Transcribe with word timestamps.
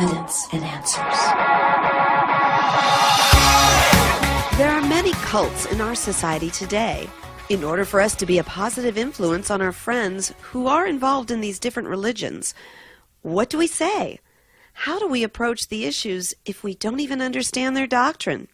evidence 0.00 0.46
and 0.52 0.62
answers. 0.62 1.18
There 4.56 4.70
are 4.70 4.80
many 4.82 5.12
cults 5.12 5.66
in 5.66 5.80
our 5.80 5.96
society 5.96 6.50
today. 6.50 7.10
In 7.48 7.64
order 7.64 7.84
for 7.84 8.00
us 8.00 8.14
to 8.16 8.26
be 8.26 8.38
a 8.38 8.44
positive 8.44 8.96
influence 8.96 9.50
on 9.50 9.60
our 9.60 9.72
friends 9.72 10.32
who 10.40 10.68
are 10.68 10.86
involved 10.86 11.32
in 11.32 11.40
these 11.40 11.58
different 11.58 11.88
religions, 11.88 12.54
what 13.22 13.50
do 13.50 13.58
we 13.58 13.66
say? 13.66 14.20
How 14.72 15.00
do 15.00 15.08
we 15.08 15.24
approach 15.24 15.66
the 15.66 15.84
issues 15.84 16.32
if 16.44 16.62
we 16.62 16.76
don't 16.76 17.00
even 17.00 17.20
understand 17.20 17.76
their 17.76 17.88
doctrine? 17.88 18.46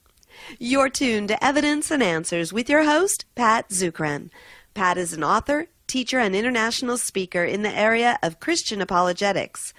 You're 0.59 0.89
tuned 0.89 1.29
to 1.29 1.45
Evidence 1.45 1.91
and 1.91 2.03
Answers 2.03 2.55
with 2.55 2.71
your 2.71 2.85
host, 2.85 3.27
Pat 3.35 3.69
Zukeran. 3.69 4.31
Pat 4.73 4.97
is 4.97 5.13
an 5.13 5.23
author, 5.23 5.67
teacher, 5.87 6.19
and 6.19 6.35
international 6.35 6.97
speaker 6.97 7.45
in 7.45 7.61
the 7.61 7.77
area 7.77 8.19
of 8.23 8.41
Christian 8.41 8.81
apologetics 8.81 9.75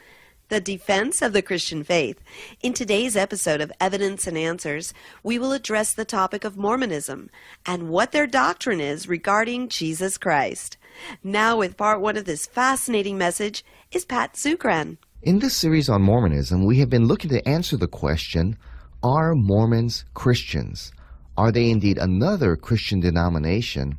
the 0.56 0.62
defense 0.62 1.22
of 1.22 1.34
the 1.34 1.42
Christian 1.42 1.84
faith. 1.84 2.24
In 2.62 2.72
today's 2.72 3.18
episode 3.18 3.60
of 3.60 3.74
Evidence 3.82 4.26
and 4.26 4.38
Answers, 4.38 4.94
we 5.22 5.38
will 5.38 5.52
address 5.52 5.92
the 5.92 6.06
topic 6.06 6.46
of 6.46 6.56
Mormonism 6.56 7.30
and 7.66 7.90
what 7.90 8.14
their 8.14 8.26
doctrine 8.26 8.80
is 8.80 9.10
regarding 9.10 9.68
Jesus 9.68 10.18
Christ. 10.18 10.78
Now, 11.22 11.58
with 11.58 11.76
part 11.76 12.00
one 12.00 12.16
of 12.16 12.24
this 12.24 12.46
fascinating 12.48 13.18
message, 13.18 13.66
is 13.92 14.06
Pat 14.06 14.36
Zukeran. 14.36 14.96
In 15.24 15.40
this 15.40 15.58
series 15.58 15.90
on 15.90 16.02
Mormonism, 16.02 16.64
we 16.64 16.80
have 16.80 16.90
been 16.90 17.06
looking 17.06 17.32
to 17.32 17.46
answer 17.46 17.76
the 17.76 17.86
question 17.90 18.58
Are 19.04 19.36
Mormons 19.36 20.06
Christians? 20.14 20.94
Are 21.36 21.52
they 21.52 21.70
indeed 21.70 21.98
another 21.98 22.56
Christian 22.56 23.02
denomination? 23.02 23.98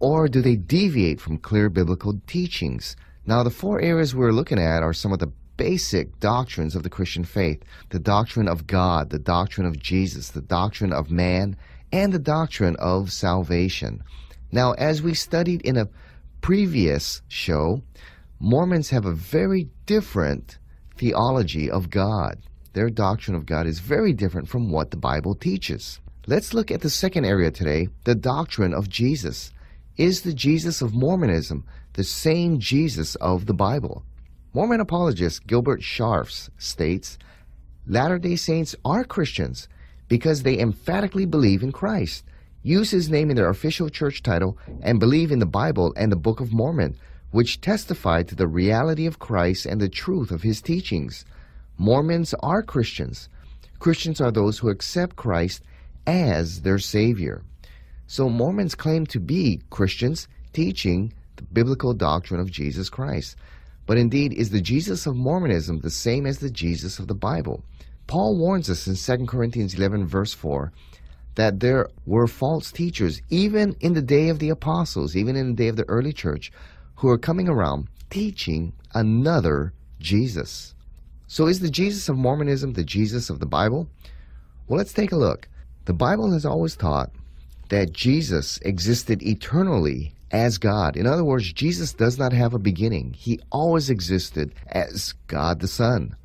Or 0.00 0.26
do 0.26 0.42
they 0.42 0.56
deviate 0.56 1.20
from 1.20 1.38
clear 1.38 1.70
biblical 1.70 2.20
teachings? 2.26 2.96
Now, 3.28 3.42
the 3.42 3.50
four 3.50 3.78
areas 3.80 4.14
we're 4.14 4.32
looking 4.32 4.58
at 4.58 4.82
are 4.82 4.94
some 4.94 5.12
of 5.12 5.18
the 5.18 5.30
basic 5.58 6.18
doctrines 6.20 6.74
of 6.74 6.82
the 6.82 6.88
Christian 6.88 7.24
faith 7.24 7.62
the 7.90 7.98
doctrine 7.98 8.48
of 8.48 8.66
God, 8.66 9.10
the 9.10 9.18
doctrine 9.18 9.66
of 9.66 9.78
Jesus, 9.78 10.30
the 10.30 10.40
doctrine 10.40 10.92
of 10.94 11.10
man, 11.10 11.56
and 11.92 12.12
the 12.12 12.18
doctrine 12.18 12.76
of 12.76 13.12
salvation. 13.12 14.02
Now, 14.50 14.72
as 14.72 15.02
we 15.02 15.12
studied 15.12 15.60
in 15.62 15.76
a 15.76 15.88
previous 16.40 17.20
show, 17.28 17.82
Mormons 18.40 18.90
have 18.90 19.04
a 19.04 19.12
very 19.12 19.68
different 19.84 20.58
theology 20.96 21.70
of 21.70 21.90
God. 21.90 22.38
Their 22.72 22.88
doctrine 22.88 23.34
of 23.34 23.44
God 23.44 23.66
is 23.66 23.80
very 23.80 24.12
different 24.12 24.48
from 24.48 24.70
what 24.70 24.90
the 24.90 24.96
Bible 24.96 25.34
teaches. 25.34 26.00
Let's 26.26 26.54
look 26.54 26.70
at 26.70 26.82
the 26.82 26.90
second 26.90 27.24
area 27.24 27.50
today 27.50 27.88
the 28.04 28.14
doctrine 28.14 28.72
of 28.72 28.88
Jesus. 28.88 29.52
Is 29.96 30.22
the 30.22 30.32
Jesus 30.32 30.80
of 30.80 30.94
Mormonism 30.94 31.64
the 31.94 32.04
same 32.04 32.60
Jesus 32.60 33.16
of 33.16 33.46
the 33.46 33.54
Bible? 33.54 34.04
Mormon 34.54 34.80
apologist 34.80 35.46
Gilbert 35.46 35.82
Scharffs 35.82 36.48
states 36.56 37.18
Latter 37.86 38.18
day 38.18 38.34
Saints 38.34 38.74
are 38.82 39.04
Christians 39.04 39.68
because 40.08 40.42
they 40.42 40.58
emphatically 40.58 41.26
believe 41.26 41.62
in 41.62 41.70
Christ, 41.70 42.24
use 42.62 42.90
his 42.90 43.10
name 43.10 43.28
in 43.28 43.36
their 43.36 43.50
official 43.50 43.90
church 43.90 44.22
title, 44.22 44.56
and 44.80 44.98
believe 44.98 45.30
in 45.30 45.38
the 45.38 45.46
Bible 45.46 45.92
and 45.96 46.10
the 46.10 46.16
Book 46.16 46.40
of 46.40 46.50
Mormon, 46.50 46.96
which 47.30 47.60
testify 47.60 48.22
to 48.22 48.34
the 48.34 48.48
reality 48.48 49.04
of 49.04 49.18
Christ 49.18 49.66
and 49.66 49.82
the 49.82 49.88
truth 49.88 50.30
of 50.30 50.42
his 50.42 50.62
teachings. 50.62 51.26
Mormons 51.76 52.32
are 52.40 52.62
Christians. 52.62 53.28
Christians 53.78 54.18
are 54.18 54.32
those 54.32 54.58
who 54.58 54.70
accept 54.70 55.14
Christ 55.14 55.62
as 56.06 56.62
their 56.62 56.78
Savior. 56.78 57.42
So 58.06 58.30
Mormons 58.30 58.74
claim 58.74 59.04
to 59.06 59.20
be 59.20 59.60
Christians 59.68 60.26
teaching 60.54 61.12
the 61.36 61.42
biblical 61.42 61.92
doctrine 61.92 62.40
of 62.40 62.50
Jesus 62.50 62.88
Christ. 62.88 63.36
But 63.88 63.96
indeed, 63.96 64.34
is 64.34 64.50
the 64.50 64.60
Jesus 64.60 65.06
of 65.06 65.16
Mormonism 65.16 65.78
the 65.78 65.88
same 65.88 66.26
as 66.26 66.40
the 66.40 66.50
Jesus 66.50 66.98
of 66.98 67.08
the 67.08 67.14
Bible? 67.14 67.64
Paul 68.06 68.36
warns 68.36 68.68
us 68.68 68.86
in 68.86 69.18
2 69.18 69.24
Corinthians 69.24 69.72
11, 69.72 70.06
verse 70.06 70.34
4, 70.34 70.70
that 71.36 71.60
there 71.60 71.88
were 72.04 72.26
false 72.26 72.70
teachers, 72.70 73.22
even 73.30 73.74
in 73.80 73.94
the 73.94 74.02
day 74.02 74.28
of 74.28 74.40
the 74.40 74.50
apostles, 74.50 75.16
even 75.16 75.36
in 75.36 75.48
the 75.48 75.54
day 75.54 75.68
of 75.68 75.76
the 75.76 75.88
early 75.88 76.12
church, 76.12 76.52
who 76.96 77.08
are 77.08 77.16
coming 77.16 77.48
around 77.48 77.88
teaching 78.10 78.74
another 78.92 79.72
Jesus. 79.98 80.74
So, 81.26 81.46
is 81.46 81.60
the 81.60 81.70
Jesus 81.70 82.10
of 82.10 82.18
Mormonism 82.18 82.74
the 82.74 82.84
Jesus 82.84 83.30
of 83.30 83.40
the 83.40 83.46
Bible? 83.46 83.88
Well, 84.66 84.76
let's 84.76 84.92
take 84.92 85.12
a 85.12 85.16
look. 85.16 85.48
The 85.86 85.94
Bible 85.94 86.30
has 86.32 86.44
always 86.44 86.76
taught 86.76 87.10
that 87.70 87.94
Jesus 87.94 88.58
existed 88.58 89.22
eternally 89.22 90.12
as 90.30 90.58
God. 90.58 90.96
In 90.96 91.06
other 91.06 91.24
words, 91.24 91.52
Jesus 91.52 91.92
does 91.92 92.18
not 92.18 92.32
have 92.32 92.54
a 92.54 92.58
beginning. 92.58 93.14
He 93.14 93.40
always 93.50 93.90
existed 93.90 94.54
as 94.66 95.14
God 95.26 95.60
the 95.60 95.68
Son. 95.68 96.16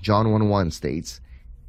John 0.00 0.30
1 0.30 0.48
1 0.48 0.70
states, 0.70 1.20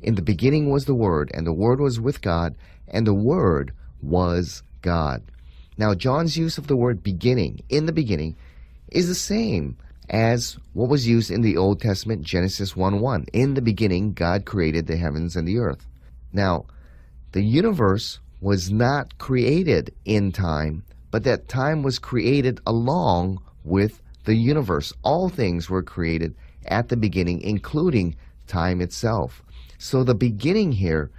In 0.01 0.15
the 0.15 0.21
beginning 0.21 0.69
was 0.69 0.85
the 0.85 0.95
Word, 0.95 1.31
and 1.33 1.45
the 1.45 1.53
Word 1.53 1.79
was 1.79 1.99
with 1.99 2.21
God, 2.21 2.55
and 2.87 3.05
the 3.05 3.13
Word 3.13 3.73
was 4.01 4.63
God. 4.81 5.23
Now, 5.77 5.93
John's 5.95 6.37
use 6.37 6.57
of 6.57 6.67
the 6.67 6.75
word 6.75 7.01
beginning, 7.01 7.61
in 7.69 7.85
the 7.85 7.91
beginning, 7.91 8.35
is 8.89 9.07
the 9.07 9.15
same 9.15 9.77
as 10.09 10.57
what 10.73 10.89
was 10.89 11.07
used 11.07 11.31
in 11.31 11.41
the 11.41 11.57
Old 11.57 11.81
Testament, 11.81 12.23
Genesis 12.23 12.75
1 12.75 12.99
1. 12.99 13.25
In 13.33 13.53
the 13.53 13.61
beginning, 13.61 14.13
God 14.13 14.45
created 14.45 14.87
the 14.87 14.97
heavens 14.97 15.35
and 15.35 15.47
the 15.47 15.57
earth. 15.57 15.87
Now, 16.33 16.65
the 17.31 17.41
universe 17.41 18.19
was 18.41 18.71
not 18.71 19.17
created 19.17 19.93
in 20.05 20.31
time, 20.31 20.83
but 21.11 21.23
that 21.23 21.47
time 21.47 21.83
was 21.83 21.99
created 21.99 22.59
along 22.65 23.39
with 23.63 24.01
the 24.23 24.35
universe. 24.35 24.93
All 25.03 25.29
things 25.29 25.69
were 25.69 25.83
created 25.83 26.35
at 26.65 26.87
the 26.87 26.97
beginning, 26.97 27.41
including 27.41 28.15
time 28.47 28.81
itself. 28.81 29.43
So 29.77 30.03
the 30.03 30.15
beginning 30.15 30.71
here, 30.71 31.11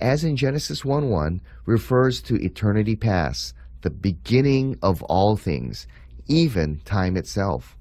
as 0.00 0.24
in 0.24 0.36
Genesis 0.36 0.84
1 0.84 1.10
1, 1.10 1.40
refers 1.66 2.20
to 2.22 2.36
eternity 2.36 2.96
past, 2.96 3.54
the 3.82 3.90
beginning 3.90 4.78
of 4.82 5.02
all 5.04 5.36
things, 5.36 5.86
even 6.28 6.80
time 6.84 7.16
itself. 7.16 7.76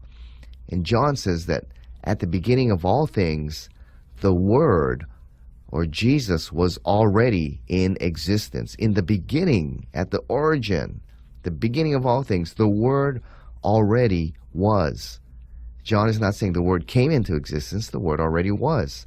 And 0.69 0.85
John 0.85 1.15
says 1.15 1.45
that 1.45 1.65
at 2.03 2.19
the 2.19 2.27
beginning 2.27 2.71
of 2.71 2.85
all 2.85 3.07
things, 3.07 3.69
the 4.21 4.33
Word 4.33 5.05
or 5.69 5.85
Jesus 5.85 6.51
was 6.51 6.77
already 6.85 7.59
in 7.67 7.97
existence. 7.99 8.75
In 8.75 8.93
the 8.93 9.03
beginning, 9.03 9.87
at 9.93 10.11
the 10.11 10.21
origin, 10.29 11.01
the 11.45 11.51
beginning 11.51 11.95
of 11.95 12.05
all 12.05 12.23
things, 12.23 12.55
the 12.55 12.67
Word 12.67 13.23
already 13.63 14.35
was. 14.53 15.19
John 15.83 16.09
is 16.09 16.19
not 16.19 16.35
saying 16.35 16.53
the 16.53 16.61
Word 16.61 16.87
came 16.87 17.11
into 17.11 17.35
existence, 17.35 17.89
the 17.89 17.99
Word 17.99 18.19
already 18.19 18.51
was. 18.51 19.05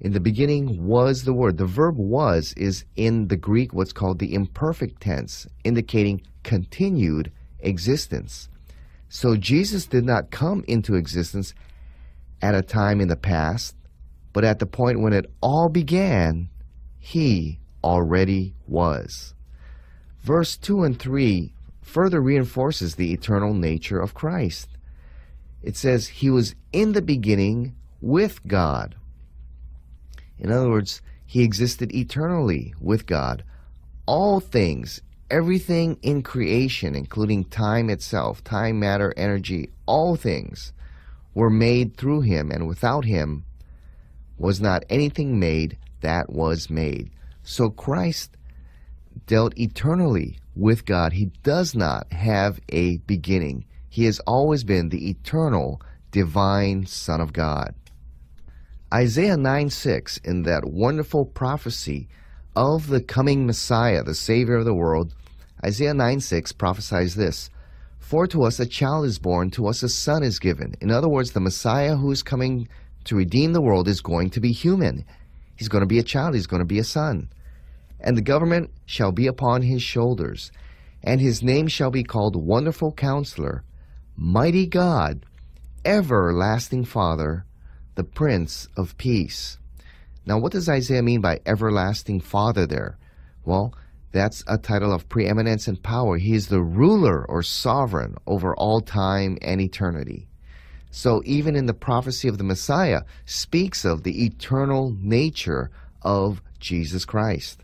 In 0.00 0.12
the 0.12 0.20
beginning 0.20 0.86
was 0.86 1.24
the 1.24 1.34
Word. 1.34 1.58
The 1.58 1.66
verb 1.66 1.98
was 1.98 2.54
is 2.56 2.84
in 2.96 3.28
the 3.28 3.36
Greek 3.36 3.74
what's 3.74 3.92
called 3.92 4.18
the 4.18 4.34
imperfect 4.34 5.02
tense, 5.02 5.46
indicating 5.62 6.22
continued 6.42 7.30
existence. 7.60 8.48
So 9.10 9.36
Jesus 9.36 9.84
did 9.84 10.06
not 10.06 10.30
come 10.30 10.64
into 10.66 10.94
existence 10.94 11.52
at 12.40 12.54
a 12.54 12.62
time 12.62 13.00
in 13.00 13.08
the 13.08 13.16
past 13.16 13.76
but 14.32 14.44
at 14.44 14.58
the 14.58 14.66
point 14.66 15.00
when 15.00 15.12
it 15.12 15.30
all 15.40 15.68
began, 15.68 16.48
he 16.98 17.58
already 17.84 18.54
was. 18.66 19.34
Verse 20.22 20.56
2 20.56 20.84
and 20.84 20.98
3 20.98 21.52
further 21.80 22.20
reinforces 22.22 22.94
the 22.94 23.12
eternal 23.12 23.54
nature 23.54 24.00
of 24.00 24.14
Christ. 24.14 24.68
It 25.62 25.76
says, 25.76 26.08
He 26.08 26.30
was 26.30 26.54
in 26.72 26.92
the 26.92 27.02
beginning 27.02 27.74
with 28.00 28.46
God. 28.46 28.94
In 30.38 30.50
other 30.50 30.70
words, 30.70 31.02
He 31.26 31.42
existed 31.42 31.92
eternally 31.92 32.72
with 32.80 33.06
God. 33.06 33.42
All 34.06 34.38
things, 34.38 35.00
everything 35.30 35.98
in 36.02 36.22
creation, 36.22 36.94
including 36.94 37.44
time 37.44 37.90
itself, 37.90 38.44
time, 38.44 38.78
matter, 38.78 39.12
energy, 39.16 39.70
all 39.86 40.14
things, 40.14 40.72
were 41.34 41.50
made 41.50 41.96
through 41.96 42.20
Him, 42.20 42.50
and 42.50 42.68
without 42.68 43.04
Him, 43.04 43.44
was 44.38 44.60
not 44.60 44.84
anything 44.88 45.38
made 45.38 45.78
that 46.00 46.30
was 46.30 46.70
made. 46.70 47.10
So 47.42 47.70
Christ 47.70 48.36
dealt 49.26 49.58
eternally 49.58 50.38
with 50.54 50.84
God. 50.84 51.12
He 51.12 51.26
does 51.42 51.74
not 51.74 52.12
have 52.12 52.60
a 52.68 52.98
beginning. 52.98 53.64
He 53.88 54.04
has 54.04 54.20
always 54.20 54.64
been 54.64 54.88
the 54.88 55.10
eternal, 55.10 55.80
divine 56.10 56.86
Son 56.86 57.20
of 57.20 57.32
God. 57.32 57.74
Isaiah 58.92 59.36
9 59.36 59.70
6, 59.70 60.18
in 60.18 60.42
that 60.42 60.66
wonderful 60.66 61.24
prophecy 61.24 62.08
of 62.54 62.88
the 62.88 63.00
coming 63.00 63.46
Messiah, 63.46 64.02
the 64.02 64.14
Savior 64.14 64.56
of 64.56 64.66
the 64.66 64.74
world, 64.74 65.14
Isaiah 65.64 65.94
9 65.94 66.20
6 66.20 66.52
prophesies 66.52 67.14
this 67.14 67.48
For 67.98 68.26
to 68.26 68.42
us 68.42 68.60
a 68.60 68.66
child 68.66 69.06
is 69.06 69.18
born, 69.18 69.50
to 69.52 69.66
us 69.68 69.82
a 69.82 69.88
son 69.88 70.22
is 70.22 70.38
given. 70.38 70.74
In 70.80 70.90
other 70.90 71.08
words, 71.08 71.32
the 71.32 71.40
Messiah 71.40 71.96
who 71.96 72.10
is 72.10 72.22
coming 72.22 72.68
to 73.04 73.16
redeem 73.16 73.52
the 73.52 73.62
world 73.62 73.88
is 73.88 74.00
going 74.00 74.30
to 74.30 74.40
be 74.40 74.52
human. 74.52 75.04
He's 75.56 75.68
going 75.68 75.82
to 75.82 75.86
be 75.86 75.98
a 75.98 76.02
child, 76.02 76.34
he's 76.34 76.46
going 76.46 76.60
to 76.60 76.66
be 76.66 76.78
a 76.78 76.84
son. 76.84 77.30
And 78.02 78.16
the 78.16 78.22
government 78.22 78.70
shall 78.84 79.12
be 79.12 79.26
upon 79.26 79.62
his 79.62 79.82
shoulders, 79.82 80.50
and 81.02 81.20
his 81.20 81.42
name 81.42 81.68
shall 81.68 81.90
be 81.90 82.02
called 82.02 82.34
Wonderful 82.36 82.92
Counselor, 82.92 83.62
Mighty 84.16 84.66
God, 84.66 85.24
Everlasting 85.84 86.84
Father, 86.84 87.46
the 87.94 88.04
Prince 88.04 88.68
of 88.76 88.96
Peace. 88.98 89.58
Now, 90.26 90.38
what 90.38 90.52
does 90.52 90.68
Isaiah 90.68 91.02
mean 91.02 91.20
by 91.20 91.40
everlasting 91.46 92.20
Father 92.20 92.66
there? 92.66 92.98
Well, 93.44 93.74
that's 94.12 94.44
a 94.46 94.58
title 94.58 94.92
of 94.92 95.08
preeminence 95.08 95.66
and 95.66 95.82
power. 95.82 96.18
He 96.18 96.34
is 96.34 96.48
the 96.48 96.60
ruler 96.60 97.24
or 97.24 97.42
sovereign 97.42 98.16
over 98.26 98.54
all 98.54 98.80
time 98.80 99.38
and 99.42 99.60
eternity. 99.60 100.28
So 100.90 101.22
even 101.24 101.56
in 101.56 101.66
the 101.66 101.74
prophecy 101.74 102.28
of 102.28 102.36
the 102.36 102.44
Messiah 102.44 103.02
speaks 103.24 103.84
of 103.84 104.02
the 104.02 104.24
eternal 104.24 104.94
nature 105.00 105.70
of 106.02 106.42
Jesus 106.60 107.04
Christ. 107.04 107.62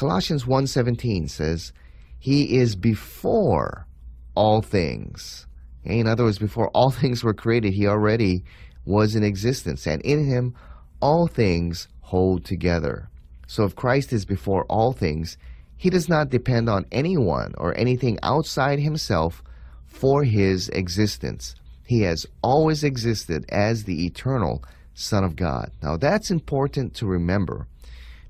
Colossians 0.00 0.46
1:17 0.46 1.28
says, 1.28 1.74
"He 2.18 2.56
is 2.56 2.74
before 2.74 3.86
all 4.34 4.62
things." 4.62 5.46
In 5.84 6.06
other 6.06 6.24
words, 6.24 6.38
before 6.38 6.68
all 6.68 6.90
things 7.02 7.22
were 7.22 7.34
created, 7.34 7.74
he 7.74 7.86
already 7.86 8.42
was 8.86 9.14
in 9.14 9.22
existence, 9.22 9.86
and 9.86 10.00
in 10.00 10.24
him 10.24 10.54
all 11.02 11.26
things 11.26 11.86
hold 12.00 12.46
together. 12.46 13.10
So 13.46 13.64
if 13.64 13.76
Christ 13.76 14.10
is 14.14 14.24
before 14.24 14.64
all 14.70 14.94
things, 14.94 15.36
he 15.76 15.90
does 15.90 16.08
not 16.08 16.30
depend 16.30 16.70
on 16.70 16.86
anyone 16.90 17.52
or 17.58 17.76
anything 17.76 18.18
outside 18.22 18.78
himself 18.78 19.42
for 19.84 20.24
his 20.24 20.70
existence. 20.70 21.54
He 21.84 22.00
has 22.08 22.24
always 22.42 22.82
existed 22.82 23.44
as 23.50 23.84
the 23.84 24.06
eternal 24.06 24.64
Son 24.94 25.24
of 25.24 25.36
God. 25.36 25.72
Now 25.82 25.98
that's 25.98 26.30
important 26.30 26.94
to 26.94 27.06
remember 27.06 27.66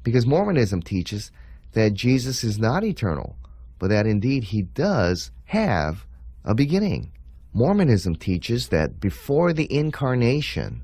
because 0.03 0.27
Mormonism 0.27 0.83
teaches 0.83 1.31
that 1.73 1.95
Jesus 1.95 2.45
is 2.45 2.59
not 2.59 2.85
eternal, 2.85 3.37
but 3.79 3.89
that 3.89 4.07
indeed 4.07 4.45
he 4.45 4.63
does 4.63 5.31
have 5.47 6.07
a 6.45 6.55
beginning. 6.55 7.13
Mormonism 7.53 8.17
teaches 8.17 8.69
that 8.69 9.01
before 9.01 9.53
the 9.53 9.73
incarnation, 9.73 10.83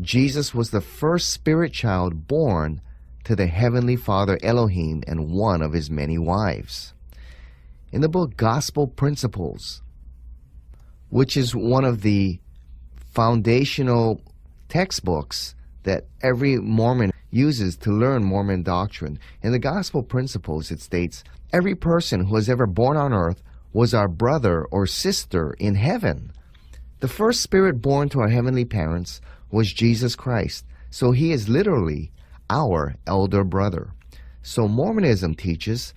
Jesus 0.00 0.54
was 0.54 0.70
the 0.70 0.80
first 0.80 1.30
spirit 1.30 1.72
child 1.72 2.26
born 2.26 2.80
to 3.24 3.34
the 3.34 3.46
Heavenly 3.46 3.96
Father 3.96 4.38
Elohim 4.42 5.02
and 5.06 5.30
one 5.30 5.62
of 5.62 5.72
his 5.72 5.90
many 5.90 6.18
wives. 6.18 6.92
In 7.92 8.00
the 8.00 8.08
book 8.08 8.36
Gospel 8.36 8.86
Principles, 8.86 9.82
which 11.08 11.36
is 11.36 11.54
one 11.54 11.84
of 11.84 12.02
the 12.02 12.40
foundational 13.12 14.20
textbooks 14.68 15.54
that 15.84 16.06
every 16.20 16.56
Mormon 16.56 17.12
uses 17.36 17.76
to 17.76 17.92
learn 17.92 18.24
Mormon 18.24 18.62
doctrine, 18.62 19.18
in 19.42 19.52
the 19.52 19.58
Gospel 19.58 20.02
Principles 20.02 20.70
it 20.70 20.80
states, 20.80 21.22
Every 21.52 21.74
person 21.74 22.24
who 22.24 22.34
was 22.34 22.48
ever 22.48 22.66
born 22.66 22.96
on 22.96 23.12
earth 23.12 23.42
was 23.72 23.92
our 23.92 24.08
brother 24.08 24.64
or 24.64 24.86
sister 24.86 25.54
in 25.58 25.74
heaven. 25.74 26.32
The 27.00 27.08
first 27.08 27.42
spirit 27.42 27.82
born 27.82 28.08
to 28.08 28.20
our 28.20 28.28
heavenly 28.28 28.64
parents 28.64 29.20
was 29.50 29.72
Jesus 29.72 30.16
Christ, 30.16 30.64
so 30.90 31.12
he 31.12 31.30
is 31.30 31.48
literally 31.48 32.10
our 32.48 32.96
elder 33.06 33.44
brother. 33.44 33.90
So 34.42 34.66
Mormonism 34.66 35.34
teaches 35.34 35.92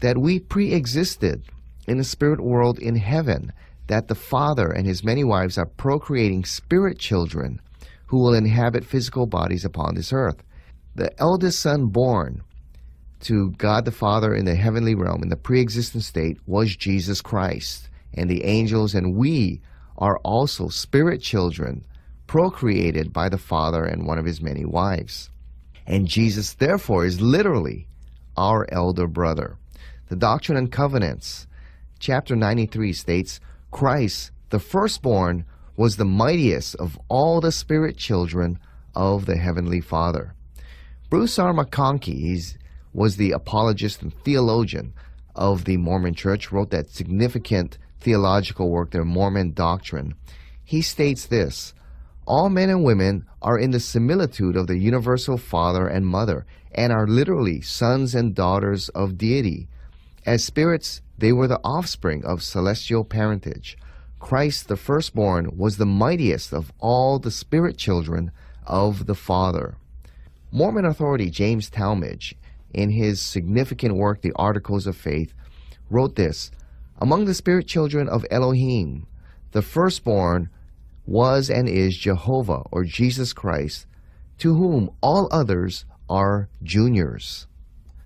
that 0.00 0.18
we 0.18 0.38
pre 0.38 0.74
existed 0.74 1.44
in 1.86 1.98
the 1.98 2.04
spirit 2.04 2.40
world 2.40 2.78
in 2.78 2.96
heaven, 2.96 3.52
that 3.86 4.08
the 4.08 4.14
Father 4.14 4.70
and 4.70 4.86
his 4.86 5.04
many 5.04 5.24
wives 5.24 5.56
are 5.56 5.66
procreating 5.66 6.44
spirit 6.44 6.98
children 6.98 7.60
who 8.06 8.18
will 8.18 8.34
inhabit 8.34 8.84
physical 8.84 9.26
bodies 9.26 9.64
upon 9.64 9.94
this 9.94 10.12
earth. 10.12 10.42
The 10.96 11.12
eldest 11.20 11.60
son 11.60 11.88
born 11.88 12.42
to 13.20 13.50
God 13.58 13.84
the 13.84 13.92
Father 13.92 14.34
in 14.34 14.46
the 14.46 14.54
heavenly 14.54 14.94
realm 14.94 15.22
in 15.22 15.28
the 15.28 15.36
pre-existent 15.36 16.04
state 16.04 16.38
was 16.46 16.74
Jesus 16.74 17.20
Christ. 17.20 17.90
And 18.14 18.30
the 18.30 18.44
angels 18.44 18.94
and 18.94 19.14
we 19.14 19.60
are 19.98 20.16
also 20.24 20.68
spirit 20.68 21.20
children 21.20 21.84
procreated 22.26 23.12
by 23.12 23.28
the 23.28 23.36
Father 23.36 23.84
and 23.84 24.06
one 24.06 24.18
of 24.18 24.24
his 24.24 24.40
many 24.40 24.64
wives. 24.64 25.28
And 25.86 26.08
Jesus 26.08 26.54
therefore 26.54 27.04
is 27.04 27.20
literally 27.20 27.88
our 28.38 28.66
elder 28.72 29.06
brother. 29.06 29.58
The 30.08 30.16
Doctrine 30.16 30.56
and 30.56 30.72
Covenants, 30.72 31.46
chapter 31.98 32.34
93 32.34 32.94
states, 32.94 33.38
Christ, 33.70 34.30
the 34.48 34.58
firstborn, 34.58 35.44
was 35.76 35.98
the 35.98 36.06
mightiest 36.06 36.74
of 36.76 36.98
all 37.10 37.42
the 37.42 37.52
spirit 37.52 37.98
children 37.98 38.58
of 38.94 39.26
the 39.26 39.36
Heavenly 39.36 39.82
Father. 39.82 40.32
Bruce 41.08 41.38
R. 41.38 41.54
McConkie, 41.54 42.56
was 42.92 43.16
the 43.16 43.30
apologist 43.30 44.02
and 44.02 44.12
theologian 44.24 44.92
of 45.36 45.64
the 45.64 45.76
Mormon 45.76 46.14
Church, 46.14 46.50
wrote 46.50 46.70
that 46.70 46.90
significant 46.90 47.78
theological 48.00 48.70
work, 48.70 48.90
their 48.90 49.04
Mormon 49.04 49.52
Doctrine. 49.52 50.16
He 50.64 50.82
states 50.82 51.26
this 51.26 51.74
All 52.26 52.48
men 52.48 52.70
and 52.70 52.82
women 52.82 53.24
are 53.40 53.56
in 53.56 53.70
the 53.70 53.78
similitude 53.78 54.56
of 54.56 54.66
the 54.66 54.78
universal 54.78 55.36
Father 55.36 55.86
and 55.86 56.04
Mother, 56.04 56.44
and 56.72 56.92
are 56.92 57.06
literally 57.06 57.60
sons 57.60 58.12
and 58.12 58.34
daughters 58.34 58.88
of 58.88 59.16
deity. 59.16 59.68
As 60.26 60.42
spirits, 60.42 61.02
they 61.16 61.32
were 61.32 61.46
the 61.46 61.60
offspring 61.62 62.24
of 62.24 62.42
celestial 62.42 63.04
parentage. 63.04 63.78
Christ, 64.18 64.66
the 64.66 64.76
firstborn, 64.76 65.56
was 65.56 65.76
the 65.76 65.86
mightiest 65.86 66.52
of 66.52 66.72
all 66.80 67.20
the 67.20 67.30
spirit 67.30 67.78
children 67.78 68.32
of 68.66 69.06
the 69.06 69.14
Father. 69.14 69.76
Mormon 70.52 70.84
authority 70.84 71.30
James 71.30 71.68
Talmage 71.68 72.34
in 72.72 72.90
his 72.90 73.20
significant 73.20 73.96
work, 73.96 74.20
The 74.20 74.32
Articles 74.36 74.86
of 74.86 74.96
Faith, 74.96 75.32
wrote 75.90 76.16
this 76.16 76.50
Among 76.98 77.24
the 77.24 77.34
spirit 77.34 77.66
children 77.66 78.08
of 78.08 78.24
Elohim, 78.30 79.06
the 79.52 79.62
firstborn 79.62 80.50
was 81.06 81.50
and 81.50 81.68
is 81.68 81.96
Jehovah 81.96 82.62
or 82.70 82.84
Jesus 82.84 83.32
Christ, 83.32 83.86
to 84.38 84.54
whom 84.54 84.90
all 85.00 85.28
others 85.30 85.84
are 86.08 86.48
juniors. 86.62 87.46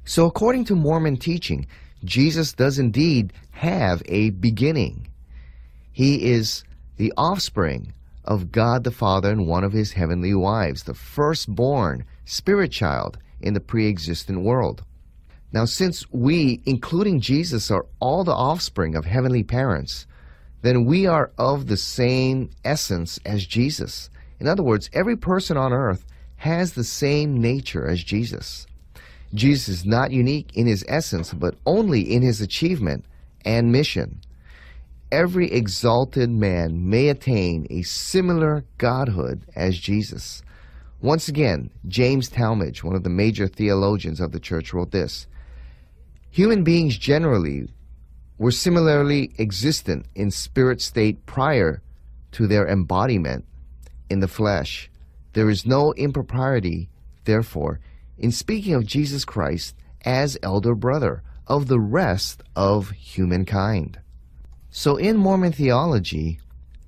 So, 0.05 0.27
according 0.27 0.65
to 0.67 0.77
Mormon 0.77 1.17
teaching, 1.17 1.67
Jesus 2.05 2.53
does 2.53 2.79
indeed 2.79 3.33
have 3.51 4.03
a 4.07 4.31
beginning. 4.31 5.09
He 5.93 6.31
is 6.31 6.65
the 6.97 7.13
offspring 7.17 7.93
of 8.25 8.53
God 8.53 8.85
the 8.85 8.91
Father 8.91 9.31
and 9.31 9.47
one 9.47 9.65
of 9.65 9.73
his 9.73 9.93
heavenly 9.93 10.35
wives, 10.35 10.85
the 10.85 10.95
firstborn 10.95 12.05
spirit 12.25 12.71
child 12.71 13.19
in 13.41 13.55
the 13.55 13.61
pre 13.61 13.89
existent 13.89 14.43
world. 14.43 14.85
Now, 15.53 15.65
since 15.65 16.05
we, 16.13 16.63
including 16.65 17.21
Jesus, 17.21 17.71
are 17.71 17.87
all 17.99 18.23
the 18.23 18.33
offspring 18.33 18.95
of 18.95 19.05
heavenly 19.05 19.43
parents, 19.43 20.07
then 20.63 20.85
we 20.85 21.07
are 21.07 21.33
of 21.39 21.67
the 21.67 21.77
same 21.77 22.51
essence 22.65 23.19
as 23.25 23.47
Jesus. 23.47 24.11
In 24.39 24.47
other 24.47 24.63
words, 24.63 24.91
every 24.93 25.17
person 25.17 25.57
on 25.57 25.73
earth 25.73 26.05
has 26.37 26.73
the 26.73 26.85
same 26.85 27.41
nature 27.41 27.87
as 27.87 28.05
Jesus. 28.05 28.67
Jesus 29.35 29.69
is 29.69 29.87
not 29.87 30.11
unique 30.11 30.57
in 30.57 30.67
his 30.67 30.85
essence, 30.89 31.33
but 31.33 31.55
only 31.67 32.01
in 32.01 32.23
his 32.23 32.41
achievement 32.41 33.05
and 33.45 33.73
mission. 33.73 34.21
Every 35.13 35.51
exalted 35.51 36.31
man 36.31 36.89
may 36.89 37.09
attain 37.09 37.67
a 37.69 37.83
similar 37.83 38.65
godhood 38.79 39.45
as 39.57 39.77
Jesus. 39.77 40.43
Once 41.01 41.27
again, 41.27 41.71
James 41.89 42.31
Talmage, 42.31 42.85
one 42.85 42.95
of 42.95 43.03
the 43.03 43.11
major 43.11 43.49
theologians 43.49 44.21
of 44.21 44.31
the 44.31 44.39
church, 44.39 44.73
wrote 44.73 44.93
this 44.93 45.27
Human 46.31 46.63
beings 46.63 46.97
generally 46.97 47.69
were 48.39 48.53
similarly 48.53 49.33
existent 49.37 50.07
in 50.15 50.31
spirit 50.31 50.81
state 50.81 51.27
prior 51.27 51.83
to 52.33 52.47
their 52.47 52.69
embodiment 52.69 53.45
in 54.09 54.21
the 54.21 54.29
flesh. 54.29 54.89
There 55.33 55.51
is 55.51 55.67
no 55.67 55.93
impropriety, 55.95 56.89
therefore, 57.25 57.81
in 58.17 58.31
speaking 58.31 58.75
of 58.75 58.87
Jesus 58.87 59.25
Christ 59.25 59.75
as 60.05 60.39
elder 60.43 60.77
brother 60.77 61.25
of 61.49 61.67
the 61.67 61.81
rest 61.81 62.45
of 62.55 62.91
humankind. 62.91 63.99
So 64.71 64.97
in 64.97 65.17
Mormon 65.17 65.53
theology, 65.53 66.39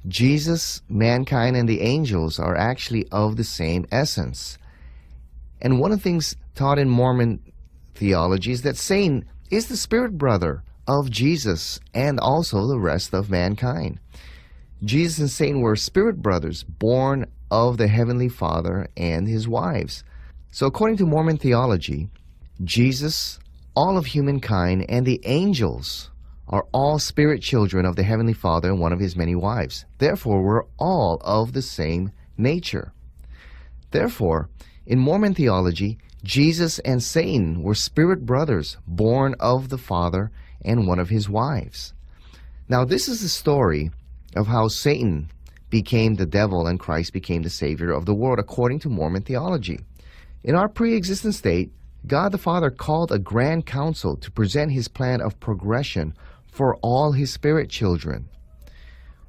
Jesus, 0.06 0.82
mankind, 0.88 1.56
and 1.56 1.68
the 1.68 1.80
angels 1.80 2.38
are 2.38 2.56
actually 2.56 3.08
of 3.10 3.36
the 3.36 3.44
same 3.44 3.86
essence. 3.90 4.56
And 5.60 5.80
one 5.80 5.90
of 5.90 5.98
the 5.98 6.02
things 6.02 6.36
taught 6.54 6.78
in 6.78 6.88
Mormon 6.88 7.40
theology 7.94 8.52
is 8.52 8.62
that 8.62 8.76
Satan 8.76 9.24
is 9.50 9.66
the 9.66 9.76
spirit 9.76 10.16
brother 10.16 10.62
of 10.86 11.10
Jesus 11.10 11.80
and 11.92 12.20
also 12.20 12.66
the 12.66 12.78
rest 12.78 13.14
of 13.14 13.30
mankind. 13.30 13.98
Jesus 14.84 15.18
and 15.18 15.30
Satan 15.30 15.60
were 15.60 15.76
spirit 15.76 16.22
brothers 16.22 16.62
born 16.62 17.26
of 17.50 17.78
the 17.78 17.88
Heavenly 17.88 18.28
Father 18.28 18.88
and 18.96 19.26
his 19.26 19.48
wives. 19.48 20.04
So, 20.52 20.66
according 20.66 20.98
to 20.98 21.06
Mormon 21.06 21.36
theology, 21.36 22.08
Jesus, 22.62 23.38
all 23.74 23.96
of 23.96 24.06
humankind, 24.06 24.86
and 24.88 25.06
the 25.06 25.20
angels 25.24 26.10
are 26.52 26.66
all 26.70 26.98
spirit 26.98 27.40
children 27.40 27.86
of 27.86 27.96
the 27.96 28.02
Heavenly 28.02 28.34
Father 28.34 28.68
and 28.68 28.78
one 28.78 28.92
of 28.92 29.00
his 29.00 29.16
many 29.16 29.34
wives. 29.34 29.86
Therefore, 29.96 30.42
we're 30.42 30.64
all 30.78 31.18
of 31.24 31.54
the 31.54 31.62
same 31.62 32.12
nature. 32.36 32.92
Therefore, 33.90 34.50
in 34.86 34.98
Mormon 34.98 35.34
theology, 35.34 35.96
Jesus 36.22 36.78
and 36.80 37.02
Satan 37.02 37.62
were 37.62 37.74
spirit 37.74 38.26
brothers 38.26 38.76
born 38.86 39.34
of 39.40 39.70
the 39.70 39.78
Father 39.78 40.30
and 40.62 40.86
one 40.86 40.98
of 40.98 41.08
his 41.08 41.28
wives. 41.28 41.94
Now, 42.68 42.84
this 42.84 43.08
is 43.08 43.22
the 43.22 43.28
story 43.28 43.90
of 44.36 44.46
how 44.46 44.68
Satan 44.68 45.30
became 45.70 46.16
the 46.16 46.26
devil 46.26 46.66
and 46.66 46.78
Christ 46.78 47.14
became 47.14 47.42
the 47.42 47.50
Savior 47.50 47.92
of 47.92 48.04
the 48.04 48.14
world, 48.14 48.38
according 48.38 48.80
to 48.80 48.90
Mormon 48.90 49.22
theology. 49.22 49.80
In 50.44 50.54
our 50.54 50.68
pre 50.68 50.96
existent 50.96 51.34
state, 51.34 51.72
God 52.06 52.32
the 52.32 52.38
Father 52.38 52.70
called 52.70 53.10
a 53.10 53.18
grand 53.18 53.64
council 53.64 54.16
to 54.16 54.30
present 54.30 54.72
his 54.72 54.88
plan 54.88 55.20
of 55.20 55.40
progression 55.40 56.14
for 56.52 56.76
all 56.76 57.12
his 57.12 57.32
spirit 57.32 57.68
children. 57.70 58.28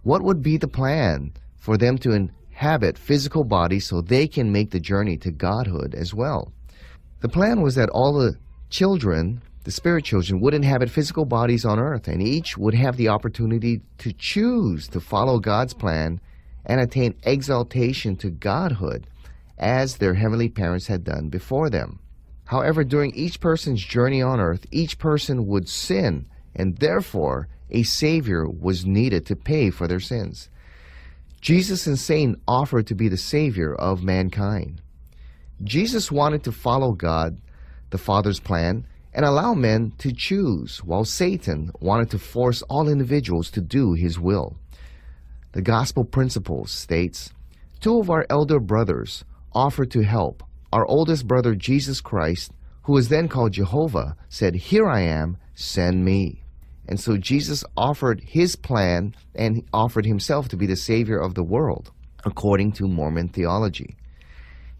What 0.03 0.22
would 0.22 0.44
be 0.44 0.58
the 0.58 0.68
plan 0.68 1.34
for 1.58 1.77
them 1.77 1.98
to 2.00 2.12
inhabit 2.12 2.98
physical 2.98 3.46
bodies 3.46 3.88
so 3.88 4.01
they 4.01 4.27
can 4.27 4.51
make 4.51 4.72
the 4.72 4.80
journey 4.80 5.18
to 5.18 5.32
godhood 5.32 5.96
as 5.96 6.13
well? 6.13 6.51
The 7.22 7.30
plan 7.30 7.62
was 7.62 7.75
that 7.75 7.89
all 7.89 8.13
the 8.13 8.38
children, 8.70 9.42
the 9.63 9.72
spirit 9.72 10.03
children, 10.03 10.42
would 10.42 10.53
inhabit 10.53 10.89
physical 10.89 11.24
bodies 11.24 11.63
on 11.63 11.80
earth, 11.80 12.10
and 12.10 12.22
each 12.22 12.58
would 12.58 12.74
have 12.74 12.98
the 12.98 13.08
opportunity 13.08 13.82
to 14.00 14.12
choose 14.12 14.89
to 14.89 15.00
follow 15.00 15.39
God's 15.39 15.74
plan 15.74 16.20
and 16.65 16.82
attain 16.82 17.15
exaltation 17.24 18.18
to 18.18 18.30
godhood 18.30 19.08
as 19.58 19.98
their 19.98 20.15
heavenly 20.15 20.50
parents 20.50 20.88
had 20.88 21.06
done 21.06 21.30
before 21.30 21.70
them. 21.70 22.00
However, 22.46 22.84
during 22.84 23.15
each 23.15 23.39
person's 23.39 23.82
journey 23.82 24.22
on 24.22 24.42
earth, 24.42 24.65
each 24.72 25.00
person 25.00 25.48
would 25.48 25.70
sin, 25.70 26.25
and 26.55 26.77
therefore 26.77 27.48
a 27.69 27.83
Savior 27.83 28.48
was 28.48 28.86
needed 28.86 29.25
to 29.25 29.36
pay 29.36 29.69
for 29.69 29.88
their 29.88 30.00
sins. 30.00 30.50
Jesus 31.41 31.88
and 31.88 32.00
Satan 32.00 32.39
offered 32.48 32.88
to 32.88 32.95
be 32.95 33.10
the 33.10 33.17
Savior 33.17 33.74
of 33.75 34.03
mankind. 34.03 34.81
Jesus 35.63 36.12
wanted 36.12 36.43
to 36.43 36.51
follow 36.51 36.93
God, 36.93 37.38
the 37.89 37.98
Father's 37.98 38.39
plan, 38.39 38.86
and 39.13 39.25
allow 39.25 39.53
men 39.53 39.93
to 40.00 40.12
choose, 40.12 40.83
while 40.83 41.05
Satan 41.05 41.72
wanted 41.79 42.10
to 42.12 42.19
force 42.19 42.62
all 42.63 42.88
individuals 42.88 43.51
to 43.51 43.62
do 43.62 43.93
his 43.93 44.19
will. 44.19 44.55
The 45.51 45.62
gospel 45.62 46.03
principle 46.03 46.65
states 46.65 47.31
Two 47.79 48.00
of 48.00 48.10
our 48.10 48.25
elder 48.29 48.60
brothers 48.60 49.25
offered 49.53 49.91
to 49.91 50.01
help. 50.01 50.43
Our 50.72 50.86
oldest 50.86 51.27
brother, 51.27 51.53
Jesus 51.53 52.01
Christ, 52.01 52.51
who 52.83 52.93
was 52.93 53.10
then 53.10 53.27
called 53.27 53.51
Jehovah, 53.51 54.15
said, 54.29 54.55
Here 54.55 54.88
I 54.88 55.01
am, 55.01 55.38
send 55.53 56.03
me. 56.03 56.42
And 56.88 57.00
so 57.00 57.18
Jesus 57.18 57.63
offered 57.78 58.22
his 58.22 58.56
plan 58.56 59.16
and 59.34 59.63
offered 59.74 60.06
himself 60.06 60.48
to 60.50 60.58
be 60.58 60.66
the 60.66 60.75
Savior 60.75 61.18
of 61.18 61.34
the 61.34 61.44
world, 61.44 61.92
according 62.25 62.74
to 62.74 62.88
Mormon 62.88 63.30
theology. 63.30 63.96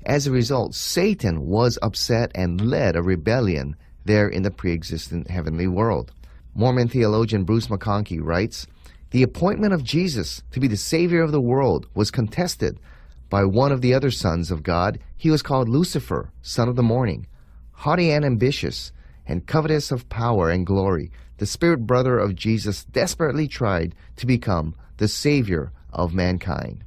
As 0.06 0.28
a 0.28 0.32
result, 0.32 0.76
Satan 0.76 1.46
was 1.46 1.80
upset 1.82 2.32
and 2.36 2.60
led 2.60 2.96
a 2.96 3.02
rebellion 3.02 3.76
there 4.06 4.28
in 4.28 4.44
the 4.44 4.52
pre 4.52 4.74
existent 4.74 5.30
heavenly 5.30 5.68
world. 5.68 6.12
Mormon 6.54 6.90
theologian 6.90 7.46
Bruce 7.46 7.68
McConkie 7.68 8.22
writes 8.22 8.68
The 9.12 9.24
appointment 9.24 9.74
of 9.74 9.84
Jesus 9.84 10.44
to 10.52 10.60
be 10.60 10.68
the 10.68 10.78
Savior 10.78 11.22
of 11.22 11.32
the 11.32 11.42
world 11.42 11.88
was 11.96 12.12
contested 12.12 12.80
by 13.30 13.46
one 13.46 13.72
of 13.72 13.82
the 13.82 13.94
other 13.94 14.12
sons 14.12 14.52
of 14.52 14.62
God. 14.62 15.00
He 15.16 15.32
was 15.32 15.42
called 15.42 15.70
Lucifer, 15.70 16.32
son 16.42 16.68
of 16.68 16.76
the 16.76 16.84
morning. 16.84 17.26
Haughty 17.72 18.12
and 18.12 18.24
ambitious, 18.24 18.92
and 19.28 19.48
covetous 19.48 19.92
of 19.92 20.10
power 20.10 20.50
and 20.50 20.66
glory, 20.66 21.12
the 21.38 21.46
spirit 21.46 21.88
brother 21.88 22.20
of 22.20 22.36
Jesus 22.36 22.84
desperately 22.86 23.48
tried 23.48 23.96
to 24.18 24.26
become 24.26 24.76
the 24.98 25.08
Savior 25.08 25.72
of 25.92 26.14
mankind. 26.14 26.84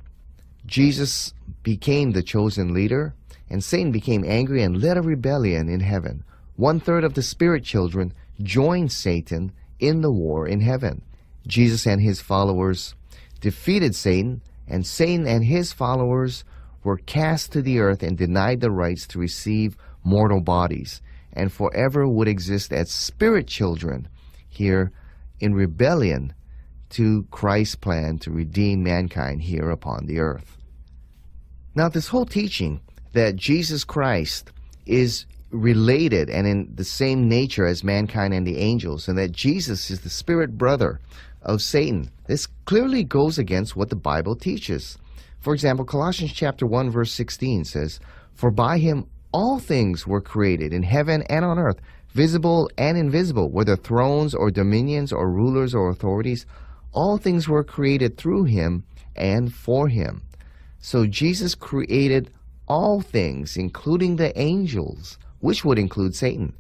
Jesus 0.66 1.33
became 1.62 2.12
the 2.12 2.23
chosen 2.23 2.75
leader, 2.75 3.14
and 3.49 3.62
Satan 3.62 3.93
became 3.93 4.25
angry 4.25 4.62
and 4.62 4.83
led 4.83 4.97
a 4.97 5.02
rebellion 5.02 5.69
in 5.69 5.81
heaven. 5.81 6.25
One 6.57 6.81
third 6.81 7.05
of 7.05 7.14
the 7.14 7.23
spirit 7.23 7.64
children 7.64 8.12
joined 8.43 8.93
Satan 8.93 9.52
in 9.78 10.00
the 10.00 10.11
war 10.11 10.47
in 10.47 10.61
heaven. 10.61 11.02
Jesus 11.47 11.87
and 11.87 12.00
his 12.00 12.21
followers 12.21 12.95
defeated 13.40 13.95
Satan, 13.95 14.43
and 14.66 14.87
Satan 14.87 15.26
and 15.26 15.45
his 15.45 15.73
followers 15.73 16.45
were 16.83 16.97
cast 16.99 17.52
to 17.52 17.62
the 17.62 17.78
earth 17.78 18.02
and 18.02 18.16
denied 18.16 18.61
the 18.61 18.71
rights 18.71 19.07
to 19.09 19.19
receive 19.19 19.76
mortal 20.02 20.40
bodies, 20.40 21.02
and 21.37 21.52
forever 21.52 22.09
would 22.09 22.28
exist 22.28 22.73
as 22.73 22.90
spirit 22.90 23.47
children 23.47 24.09
here 24.49 24.90
in 25.38 25.55
rebellion 25.55 26.33
to 26.90 27.26
Christ's 27.31 27.75
plan 27.75 28.19
to 28.19 28.31
redeem 28.31 28.83
mankind 28.83 29.43
here 29.43 29.71
upon 29.71 30.07
the 30.07 30.19
earth. 30.19 30.57
Now, 31.75 31.88
this 31.88 32.09
whole 32.09 32.26
teaching 32.26 32.81
that 33.12 33.37
Jesus 33.37 33.85
Christ 33.85 34.50
is 34.87 35.26
related 35.50 36.31
and 36.31 36.47
in 36.47 36.73
the 36.75 36.85
same 36.85 37.28
nature 37.28 37.66
as 37.66 37.85
mankind 37.85 38.35
and 38.35 38.47
the 38.47 38.59
angels, 38.59 39.09
and 39.09 39.19
that 39.19 39.33
Jesus 39.33 39.90
is 39.90 40.00
the 40.00 40.11
spirit 40.11 40.57
brother 40.57 41.00
of 41.43 41.62
Satan, 41.62 42.11
this 42.26 42.47
clearly 42.64 43.05
goes 43.05 43.38
against 43.38 43.76
what 43.76 43.90
the 43.90 43.97
Bible 43.97 44.37
teaches. 44.37 44.99
For 45.38 45.55
example, 45.55 45.85
Colossians 45.85 46.33
chapter 46.33 46.66
1 46.66 46.90
verse 46.90 47.12
16 47.12 47.64
says, 47.64 48.00
"For 48.35 48.50
by 48.50 48.78
him 48.78 49.07
all 49.33 49.59
things 49.59 50.06
were 50.06 50.21
created 50.21 50.73
in 50.73 50.83
heaven 50.83 51.23
and 51.23 51.45
on 51.45 51.59
earth, 51.59 51.80
visible 52.12 52.71
and 52.78 52.97
invisible, 52.97 53.50
whether 53.50 53.76
thrones 53.76 54.35
or 54.35 54.50
dominions 54.50 55.12
or 55.12 55.30
rulers 55.30 55.75
or 55.75 55.90
authorities, 55.90 56.47
all 56.92 57.18
things 57.18 57.49
were 57.49 57.64
created 57.64 58.16
through 58.16 58.45
him 58.45 58.85
and 59.14 59.52
for 59.52 59.88
him." 59.88 60.23
So 60.78 61.06
Jesus 61.06 61.54
created 61.54 62.30
all 62.68 63.00
things, 63.00 63.56
including 63.56 64.16
the 64.16 64.37
angels, 64.38 65.18
which 65.40 65.64
would 65.64 65.78
include 65.78 66.14
Satan. 66.14 66.52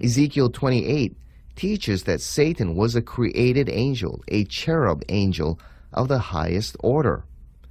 Ezekiel 0.00 0.50
28 0.50 1.16
teaches 1.56 2.04
that 2.04 2.20
Satan 2.20 2.74
was 2.74 2.94
a 2.96 3.02
created 3.02 3.68
angel, 3.68 4.22
a 4.28 4.44
cherub 4.44 5.02
angel 5.08 5.58
of 5.92 6.08
the 6.08 6.18
highest 6.18 6.76
order. 6.80 7.24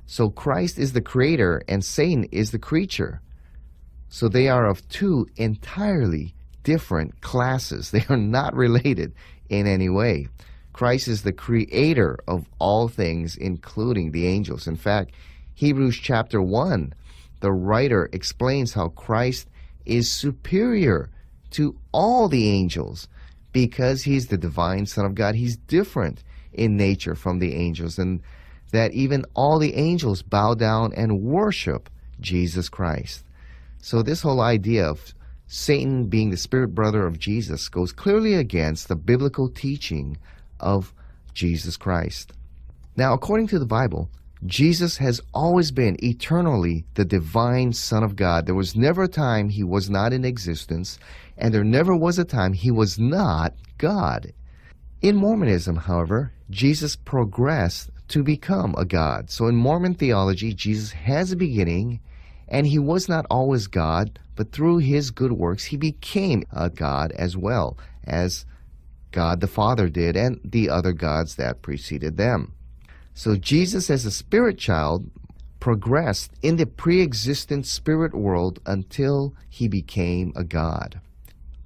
So 0.05 0.29
Christ 0.29 0.77
is 0.77 0.93
the 0.93 1.01
creator 1.01 1.61
and 1.67 1.83
Satan 1.83 2.25
is 2.31 2.51
the 2.51 2.59
creature. 2.59 3.21
So 4.13 4.27
they 4.27 4.49
are 4.49 4.67
of 4.67 4.87
two 4.89 5.25
entirely 5.37 6.35
different 6.63 7.21
classes. 7.21 7.91
They 7.91 8.05
are 8.09 8.17
not 8.17 8.53
related 8.53 9.13
in 9.49 9.65
any 9.65 9.87
way. 9.89 10.27
Christ 10.73 11.07
is 11.07 11.23
the 11.23 11.33
creator 11.33 12.19
of 12.27 12.45
all 12.59 12.89
things, 12.89 13.37
including 13.37 14.11
the 14.11 14.27
angels. 14.27 14.67
In 14.67 14.75
fact, 14.75 15.11
Hebrews 15.55 15.97
chapter 15.97 16.41
1, 16.41 16.93
the 17.39 17.53
writer 17.53 18.09
explains 18.11 18.73
how 18.73 18.89
Christ 18.89 19.47
is 19.85 20.11
superior 20.11 21.09
to 21.51 21.77
all 21.93 22.27
the 22.27 22.49
angels 22.49 23.07
because 23.53 24.03
he's 24.03 24.27
the 24.27 24.37
divine 24.37 24.85
Son 24.87 25.05
of 25.05 25.15
God. 25.15 25.35
He's 25.35 25.55
different 25.55 26.21
in 26.51 26.75
nature 26.75 27.15
from 27.15 27.39
the 27.39 27.55
angels, 27.55 27.97
and 27.97 28.21
that 28.71 28.91
even 28.91 29.23
all 29.35 29.57
the 29.57 29.75
angels 29.75 30.21
bow 30.21 30.53
down 30.53 30.91
and 30.93 31.21
worship 31.21 31.89
Jesus 32.19 32.67
Christ. 32.67 33.23
So, 33.81 34.01
this 34.01 34.21
whole 34.21 34.41
idea 34.41 34.85
of 34.85 35.13
Satan 35.47 36.05
being 36.05 36.29
the 36.29 36.37
spirit 36.37 36.69
brother 36.69 37.05
of 37.05 37.19
Jesus 37.19 37.67
goes 37.67 37.91
clearly 37.91 38.35
against 38.35 38.87
the 38.87 38.95
biblical 38.95 39.49
teaching 39.49 40.17
of 40.59 40.93
Jesus 41.33 41.77
Christ. 41.77 42.31
Now, 42.95 43.13
according 43.13 43.47
to 43.47 43.59
the 43.59 43.65
Bible, 43.65 44.09
Jesus 44.45 44.97
has 44.97 45.21
always 45.33 45.71
been 45.71 46.03
eternally 46.03 46.85
the 46.93 47.05
divine 47.05 47.73
Son 47.73 48.03
of 48.03 48.15
God. 48.15 48.45
There 48.45 48.55
was 48.55 48.75
never 48.75 49.03
a 49.03 49.07
time 49.07 49.49
he 49.49 49.63
was 49.63 49.89
not 49.89 50.13
in 50.13 50.25
existence, 50.25 50.97
and 51.37 51.53
there 51.53 51.63
never 51.63 51.95
was 51.95 52.17
a 52.17 52.23
time 52.23 52.53
he 52.53 52.71
was 52.71 52.97
not 52.97 53.53
God. 53.77 54.33
In 55.01 55.15
Mormonism, 55.15 55.75
however, 55.75 56.33
Jesus 56.49 56.95
progressed 56.95 57.89
to 58.09 58.23
become 58.23 58.75
a 58.77 58.85
God. 58.85 59.29
So 59.29 59.47
in 59.47 59.55
Mormon 59.55 59.95
theology, 59.95 60.53
Jesus 60.53 60.91
has 60.91 61.31
a 61.31 61.35
beginning, 61.35 61.99
and 62.51 62.67
he 62.67 62.77
was 62.77 63.07
not 63.07 63.25
always 63.31 63.65
God, 63.67 64.19
but 64.35 64.51
through 64.51 64.79
his 64.79 65.09
good 65.09 65.31
works, 65.31 65.63
he 65.63 65.77
became 65.77 66.43
a 66.51 66.69
God 66.69 67.13
as 67.13 67.37
well 67.37 67.77
as 68.03 68.45
God 69.11 69.39
the 69.39 69.47
Father 69.47 69.87
did 69.87 70.17
and 70.17 70.39
the 70.43 70.69
other 70.69 70.91
gods 70.91 71.35
that 71.35 71.61
preceded 71.61 72.17
them. 72.17 72.53
So 73.13 73.37
Jesus, 73.37 73.89
as 73.89 74.05
a 74.05 74.11
spirit 74.11 74.57
child, 74.57 75.09
progressed 75.61 76.33
in 76.41 76.57
the 76.57 76.65
pre 76.65 77.01
existent 77.01 77.65
spirit 77.65 78.13
world 78.13 78.59
until 78.65 79.33
he 79.49 79.69
became 79.69 80.33
a 80.35 80.43
God. 80.43 80.99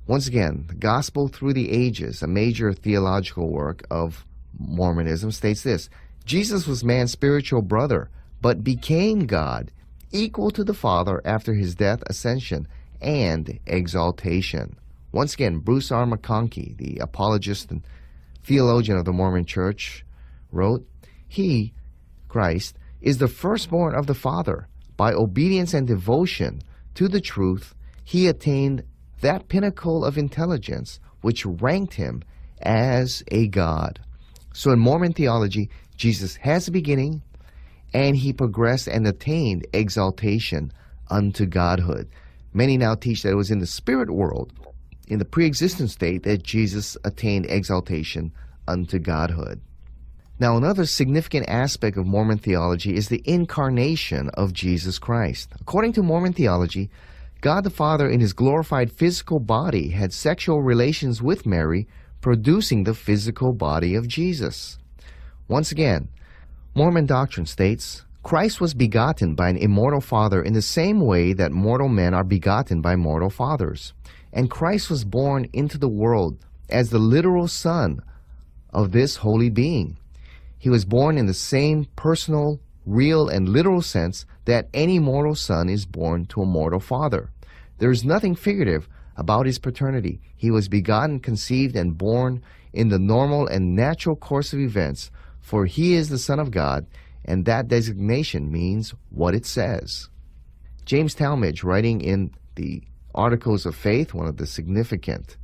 Once 0.05 0.27
again, 0.27 0.65
the 0.67 0.75
Gospel 0.75 1.27
Through 1.27 1.53
the 1.53 1.71
Ages, 1.71 2.21
a 2.21 2.27
major 2.27 2.73
theological 2.73 3.49
work 3.49 3.83
of 3.89 4.23
Mormonism, 4.59 5.31
states 5.31 5.63
this 5.63 5.89
Jesus 6.25 6.67
was 6.67 6.83
man's 6.83 7.11
spiritual 7.11 7.63
brother, 7.63 8.11
but 8.39 8.63
became 8.63 9.25
God, 9.25 9.71
equal 10.15 10.51
to 10.51 10.63
the 10.63 10.73
Father 10.73 11.21
after 11.25 11.53
his 11.53 11.75
death, 11.75 12.01
ascension, 12.07 12.67
and 13.01 13.59
exaltation. 13.65 14.75
Once 15.11 15.33
again, 15.33 15.59
Bruce 15.59 15.91
R. 15.91 16.05
McConkie, 16.05 16.77
the 16.77 16.97
apologist 16.99 17.71
and 17.71 17.85
theologian 18.43 18.97
of 18.97 19.05
the 19.05 19.13
Mormon 19.13 19.45
Church, 19.45 20.05
wrote, 20.51 20.85
he, 21.27 21.73
Christ, 22.27 22.77
is 23.01 23.17
the 23.17 23.27
firstborn 23.27 23.95
of 23.95 24.07
the 24.07 24.13
Father. 24.13 24.67
By 24.97 25.13
obedience 25.13 25.73
and 25.73 25.85
devotion 25.87 26.61
to 26.95 27.07
the 27.07 27.21
truth, 27.21 27.75
he 28.03 28.27
attained 28.27 28.83
that 29.21 29.47
pinnacle 29.47 30.05
of 30.05 30.17
intelligence 30.17 30.99
which 31.21 31.45
ranked 31.45 31.95
him 31.95 32.23
as 32.61 33.23
a 33.29 33.47
God. 33.47 33.99
So 34.53 34.71
in 34.71 34.79
Mormon 34.79 35.13
theology, 35.13 35.69
Jesus 35.97 36.35
has 36.37 36.67
a 36.67 36.71
beginning 36.71 37.21
and 37.95 38.17
he 38.17 38.33
progressed 38.33 38.89
and 38.89 39.07
attained 39.07 39.65
exaltation 39.71 40.69
unto 41.09 41.45
godhood. 41.45 42.09
Many 42.53 42.77
now 42.77 42.93
teach 42.93 43.23
that 43.23 43.31
it 43.31 43.35
was 43.35 43.51
in 43.51 43.59
the 43.59 43.65
spirit 43.65 44.09
world, 44.09 44.51
in 45.07 45.17
the 45.17 45.23
pre 45.23 45.45
existent 45.45 45.91
state, 45.91 46.23
that 46.23 46.43
Jesus 46.43 46.97
attained 47.05 47.45
exaltation 47.45 48.33
unto 48.67 48.99
godhood. 48.99 49.61
Now, 50.41 50.57
another 50.57 50.85
significant 50.85 51.47
aspect 51.47 51.95
of 51.95 52.05
Mormon 52.05 52.37
theology 52.37 52.97
is 52.97 53.07
the 53.07 53.23
incarnation 53.23 54.29
of 54.33 54.51
Jesus 54.51 54.99
Christ. 54.99 55.53
According 55.61 55.93
to 55.93 56.03
Mormon 56.03 56.33
theology, 56.33 56.89
God 57.39 57.63
the 57.63 57.69
Father, 57.69 58.09
in 58.09 58.19
his 58.19 58.33
glorified 58.33 58.91
physical 58.91 59.39
body, 59.39 59.91
had 59.91 60.11
sexual 60.11 60.61
relations 60.61 61.21
with 61.21 61.45
Mary, 61.45 61.87
producing 62.19 62.83
the 62.83 62.93
physical 62.93 63.53
body 63.53 63.95
of 63.95 64.05
Jesus. 64.05 64.77
Once 65.47 65.71
again, 65.71 66.09
Mormon 66.77 67.05
doctrine 67.05 67.45
states 67.45 68.03
Christ 68.21 68.59
was 68.59 68.73
begotten 68.73 69.33
by 69.33 69.47
an 69.47 69.55
immortal 69.55 70.01
Father 70.01 70.43
in 70.43 70.51
the 70.51 70.61
same 70.61 70.99
way 70.99 71.31
that 71.31 71.53
mortal 71.53 71.87
men 71.87 72.13
are 72.13 72.25
begotten 72.25 72.81
by 72.81 72.97
mortal 72.97 73.29
fathers. 73.29 73.93
And 74.33 74.51
Christ 74.51 74.89
was 74.89 75.05
born 75.05 75.47
into 75.53 75.77
the 75.77 75.87
world 75.87 76.37
as 76.67 76.89
the 76.89 76.99
literal 76.99 77.47
Son 77.47 78.01
of 78.71 78.91
this 78.91 79.15
holy 79.15 79.49
being. 79.49 79.97
He 80.57 80.69
was 80.69 80.83
born 80.83 81.17
in 81.17 81.27
the 81.27 81.33
same 81.33 81.85
personal, 81.95 82.59
real, 82.85 83.29
and 83.29 83.47
literal 83.47 83.81
sense 83.81 84.25
that 84.43 84.67
any 84.73 84.99
mortal 84.99 85.35
son 85.35 85.69
is 85.69 85.85
born 85.85 86.25
to 86.25 86.41
a 86.41 86.45
mortal 86.45 86.81
father. 86.81 87.29
There 87.77 87.91
is 87.91 88.03
nothing 88.03 88.35
figurative 88.35 88.89
about 89.15 89.45
his 89.45 89.59
paternity. 89.59 90.19
He 90.35 90.51
was 90.51 90.67
begotten, 90.67 91.21
conceived, 91.21 91.77
and 91.77 91.97
born 91.97 92.43
in 92.73 92.89
the 92.89 92.99
normal 92.99 93.47
and 93.47 93.77
natural 93.77 94.17
course 94.17 94.51
of 94.51 94.59
events, 94.59 95.09
for 95.45 95.67
he 95.67 95.93
is 95.93 96.09
the 96.09 96.17
Son 96.17 96.39
of 96.39 96.49
God, 96.49 96.87
and 97.23 97.45
that 97.45 97.67
designation 97.67 98.51
means 98.51 98.95
what 99.11 99.35
it 99.35 99.45
says. 99.45 100.09
James 100.85 101.13
Talmage, 101.13 101.63
writing 101.63 102.01
in 102.01 102.31
the 102.55 102.81
Articles 103.13 103.67
of 103.67 103.75
Faith, 103.75 104.11
one 104.11 104.25
of 104.25 104.37
the 104.37 104.47
significant 104.47 105.37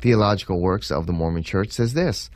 theological 0.00 0.60
works 0.60 0.90
of 0.90 1.06
the 1.06 1.14
Mormon 1.14 1.44
Church, 1.44 1.70
says 1.70 1.94
this 1.94 2.28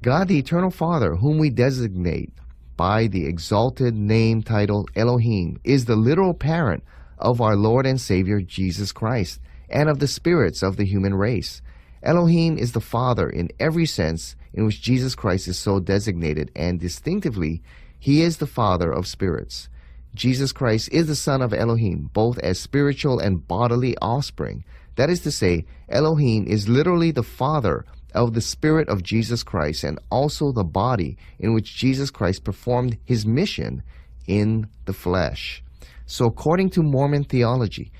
God 0.00 0.28
the 0.28 0.38
Eternal 0.38 0.70
Father, 0.70 1.16
whom 1.16 1.36
we 1.36 1.50
designate 1.50 2.32
by 2.74 3.06
the 3.06 3.26
exalted 3.26 3.94
name 3.94 4.42
title 4.42 4.88
Elohim, 4.96 5.60
is 5.62 5.84
the 5.84 5.94
literal 5.94 6.32
parent 6.32 6.82
of 7.18 7.42
our 7.42 7.54
Lord 7.54 7.84
and 7.84 8.00
Savior 8.00 8.40
Jesus 8.40 8.92
Christ 8.92 9.40
and 9.68 9.90
of 9.90 9.98
the 9.98 10.08
spirits 10.08 10.62
of 10.62 10.78
the 10.78 10.86
human 10.86 11.12
race. 11.12 11.60
Elohim 12.02 12.56
is 12.56 12.72
the 12.72 12.80
Father 12.80 13.28
in 13.28 13.50
every 13.60 13.84
sense 13.84 14.36
in 14.52 14.66
which 14.66 14.82
Jesus 14.82 15.14
Christ 15.14 15.48
is 15.48 15.58
so 15.58 15.80
designated, 15.80 16.50
and 16.54 16.80
distinctively, 16.80 17.62
he 17.98 18.22
is 18.22 18.38
the 18.38 18.46
Father 18.46 18.90
of 18.90 19.06
spirits. 19.06 19.68
Jesus 20.14 20.52
Christ 20.52 20.88
is 20.92 21.06
the 21.06 21.14
Son 21.14 21.40
of 21.40 21.54
Elohim, 21.54 22.10
both 22.12 22.38
as 22.38 22.58
spiritual 22.58 23.20
and 23.20 23.46
bodily 23.46 23.96
offspring. 23.98 24.64
That 24.96 25.10
is 25.10 25.20
to 25.20 25.30
say, 25.30 25.66
Elohim 25.88 26.46
is 26.46 26.68
literally 26.68 27.12
the 27.12 27.22
Father 27.22 27.84
of 28.14 28.34
the 28.34 28.40
Spirit 28.40 28.88
of 28.88 29.02
Jesus 29.02 29.42
Christ 29.42 29.84
and 29.84 29.98
also 30.10 30.50
the 30.50 30.64
body 30.64 31.16
in 31.38 31.54
which 31.54 31.76
Jesus 31.76 32.10
Christ 32.10 32.42
performed 32.42 32.98
his 33.04 33.24
mission 33.24 33.82
in 34.26 34.68
the 34.84 34.92
flesh. 34.92 35.62
So, 36.06 36.26
according 36.26 36.70
to 36.70 36.82
Mormon 36.82 37.24
theology, 37.24 37.92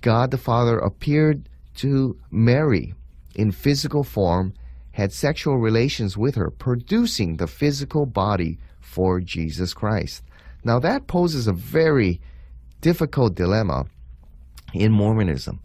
God 0.00 0.30
the 0.30 0.38
Father 0.38 0.78
appeared 0.78 1.48
to 1.76 2.16
Mary 2.30 2.94
in 3.34 3.50
physical 3.50 4.04
form, 4.04 4.54
had 4.98 5.12
sexual 5.12 5.56
relations 5.56 6.18
with 6.18 6.34
her, 6.34 6.50
producing 6.50 7.36
the 7.36 7.46
physical 7.46 8.04
body 8.04 8.58
for 8.80 9.20
Jesus 9.20 9.72
Christ. 9.72 10.22
Now, 10.62 10.78
that 10.80 11.06
poses 11.06 11.46
a 11.46 11.52
very 11.54 12.20
difficult 12.82 13.34
dilemma 13.34 13.86
in 14.74 14.92
Mormonism 14.92 15.60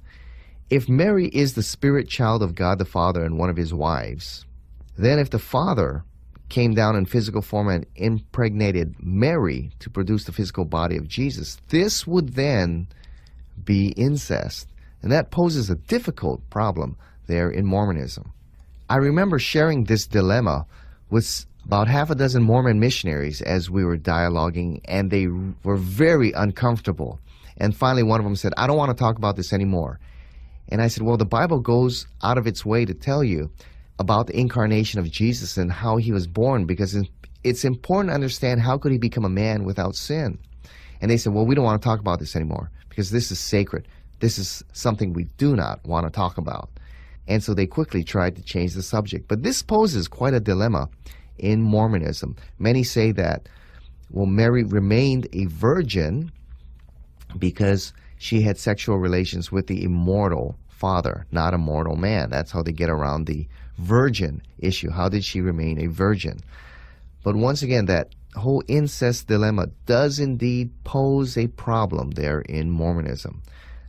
if 0.73 0.89
Mary 0.89 1.27
is 1.27 1.53
the 1.53 1.61
spirit 1.61 2.07
child 2.07 2.41
of 2.41 2.55
God 2.55 2.79
the 2.79 2.85
Father 2.85 3.23
and 3.23 3.37
one 3.37 3.51
of 3.51 3.57
his 3.57 3.73
wives, 3.73 4.43
then 4.97 5.19
if 5.19 5.29
the 5.29 5.37
Father 5.37 6.03
came 6.49 6.73
down 6.73 6.95
in 6.95 7.05
physical 7.05 7.43
form 7.43 7.67
and 7.67 7.85
impregnated 7.95 8.95
Mary 8.99 9.69
to 9.77 9.89
produce 9.91 10.23
the 10.23 10.31
physical 10.31 10.65
body 10.65 10.97
of 10.97 11.07
Jesus, 11.07 11.57
this 11.69 12.07
would 12.07 12.33
then 12.33 12.87
be 13.63 13.89
incest. 13.89 14.67
And 15.03 15.11
that 15.11 15.29
poses 15.29 15.69
a 15.69 15.75
difficult 15.75 16.41
problem 16.49 16.97
there 17.27 17.51
in 17.51 17.67
Mormonism. 17.67 18.33
I 18.93 18.97
remember 18.97 19.39
sharing 19.39 19.85
this 19.85 20.05
dilemma 20.05 20.67
with 21.09 21.47
about 21.65 21.87
half 21.87 22.11
a 22.11 22.15
dozen 22.15 22.43
Mormon 22.43 22.79
missionaries 22.79 23.41
as 23.41 23.67
we 23.67 23.83
were 23.83 23.97
dialoguing, 23.97 24.81
and 24.85 25.09
they 25.09 25.25
were 25.63 25.77
very 25.77 26.31
uncomfortable. 26.33 27.19
And 27.57 27.75
finally, 27.75 28.03
one 28.03 28.19
of 28.19 28.23
them 28.23 28.35
said, 28.35 28.53
I 28.55 28.67
don't 28.67 28.77
want 28.77 28.95
to 28.95 29.03
talk 29.03 29.17
about 29.17 29.35
this 29.35 29.51
anymore. 29.51 29.99
And 30.69 30.79
I 30.79 30.89
said, 30.89 31.01
well, 31.01 31.17
the 31.17 31.25
Bible 31.25 31.59
goes 31.59 32.05
out 32.21 32.37
of 32.37 32.45
its 32.45 32.67
way 32.67 32.85
to 32.85 32.93
tell 32.93 33.23
you 33.23 33.49
about 33.97 34.27
the 34.27 34.39
incarnation 34.39 34.99
of 34.99 35.09
Jesus 35.09 35.57
and 35.57 35.71
how 35.71 35.97
he 35.97 36.11
was 36.11 36.27
born 36.27 36.65
because 36.65 36.95
it's 37.43 37.65
important 37.65 38.11
to 38.11 38.13
understand 38.13 38.61
how 38.61 38.77
could 38.77 38.91
he 38.91 38.99
become 38.99 39.25
a 39.25 39.39
man 39.43 39.63
without 39.63 39.95
sin. 39.95 40.37
And 41.01 41.09
they 41.09 41.17
said, 41.17 41.33
well, 41.33 41.47
we 41.47 41.55
don't 41.55 41.65
want 41.65 41.81
to 41.81 41.83
talk 41.83 41.99
about 41.99 42.19
this 42.19 42.35
anymore 42.35 42.69
because 42.89 43.09
this 43.09 43.31
is 43.31 43.39
sacred. 43.39 43.87
This 44.19 44.37
is 44.37 44.63
something 44.73 45.13
we 45.13 45.23
do 45.39 45.55
not 45.55 45.83
want 45.83 46.05
to 46.05 46.11
talk 46.11 46.37
about. 46.37 46.69
And 47.27 47.43
so 47.43 47.53
they 47.53 47.65
quickly 47.65 48.03
tried 48.03 48.35
to 48.35 48.41
change 48.41 48.73
the 48.73 48.83
subject. 48.83 49.27
But 49.27 49.43
this 49.43 49.61
poses 49.61 50.07
quite 50.07 50.33
a 50.33 50.39
dilemma 50.39 50.89
in 51.37 51.61
Mormonism. 51.61 52.35
Many 52.59 52.83
say 52.83 53.11
that, 53.13 53.47
well, 54.11 54.25
Mary 54.25 54.63
remained 54.63 55.27
a 55.33 55.45
virgin 55.45 56.31
because 57.37 57.93
she 58.17 58.41
had 58.41 58.57
sexual 58.57 58.97
relations 58.97 59.51
with 59.51 59.67
the 59.67 59.83
immortal 59.83 60.57
father, 60.67 61.25
not 61.31 61.53
a 61.53 61.57
mortal 61.57 61.95
man. 61.95 62.29
That's 62.29 62.51
how 62.51 62.61
they 62.61 62.71
get 62.71 62.89
around 62.89 63.25
the 63.25 63.47
virgin 63.77 64.41
issue. 64.59 64.91
How 64.91 65.09
did 65.09 65.23
she 65.23 65.41
remain 65.41 65.79
a 65.79 65.87
virgin? 65.87 66.39
But 67.23 67.35
once 67.35 67.63
again, 67.63 67.85
that 67.85 68.09
whole 68.35 68.63
incest 68.67 69.27
dilemma 69.27 69.67
does 69.85 70.19
indeed 70.19 70.71
pose 70.83 71.37
a 71.37 71.47
problem 71.47 72.11
there 72.11 72.41
in 72.41 72.69
Mormonism. 72.69 73.41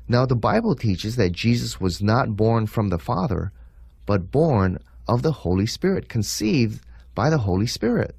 Now, 0.06 0.26
the 0.26 0.36
Bible 0.36 0.74
teaches 0.74 1.16
that 1.16 1.32
Jesus 1.32 1.80
was 1.80 2.02
not 2.02 2.36
born 2.36 2.66
from 2.66 2.90
the 2.90 2.98
Father, 2.98 3.52
but 4.04 4.30
born 4.30 4.78
of 5.08 5.22
the 5.22 5.32
Holy 5.32 5.66
Spirit, 5.66 6.08
conceived 6.08 6.84
by 7.14 7.30
the 7.30 7.38
Holy 7.38 7.66
Spirit. 7.66 8.14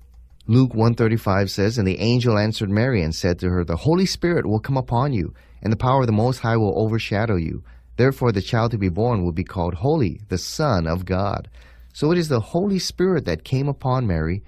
Luke 0.48 0.74
135 0.74 1.50
says, 1.50 1.78
And 1.78 1.88
the 1.88 2.00
angel 2.00 2.38
answered 2.38 2.70
Mary 2.70 3.02
and 3.02 3.14
said 3.14 3.40
to 3.40 3.50
her, 3.50 3.64
The 3.64 3.78
Holy 3.78 4.06
Spirit 4.06 4.46
will 4.46 4.60
come 4.60 4.78
upon 4.78 5.14
you, 5.14 5.34
and 5.62 5.72
the 5.72 5.78
power 5.78 6.02
of 6.02 6.08
the 6.08 6.14
Most 6.14 6.40
High 6.40 6.58
will 6.58 6.80
overshadow 6.80 7.36
you. 7.36 7.64
Therefore, 7.98 8.32
the 8.32 8.42
child 8.42 8.72
to 8.72 8.78
be 8.78 8.90
born 8.90 9.24
will 9.24 9.32
be 9.32 9.44
called 9.44 9.76
Holy, 9.76 10.22
the 10.30 10.38
Son 10.38 10.88
of 10.88 11.06
God. 11.06 11.50
So 11.94 12.12
it 12.12 12.18
is 12.18 12.30
the 12.30 12.40
Holy 12.40 12.80
Spirit 12.80 13.26
that 13.26 13.44
came 13.44 13.68
upon 13.68 14.06
Mary 14.06 14.44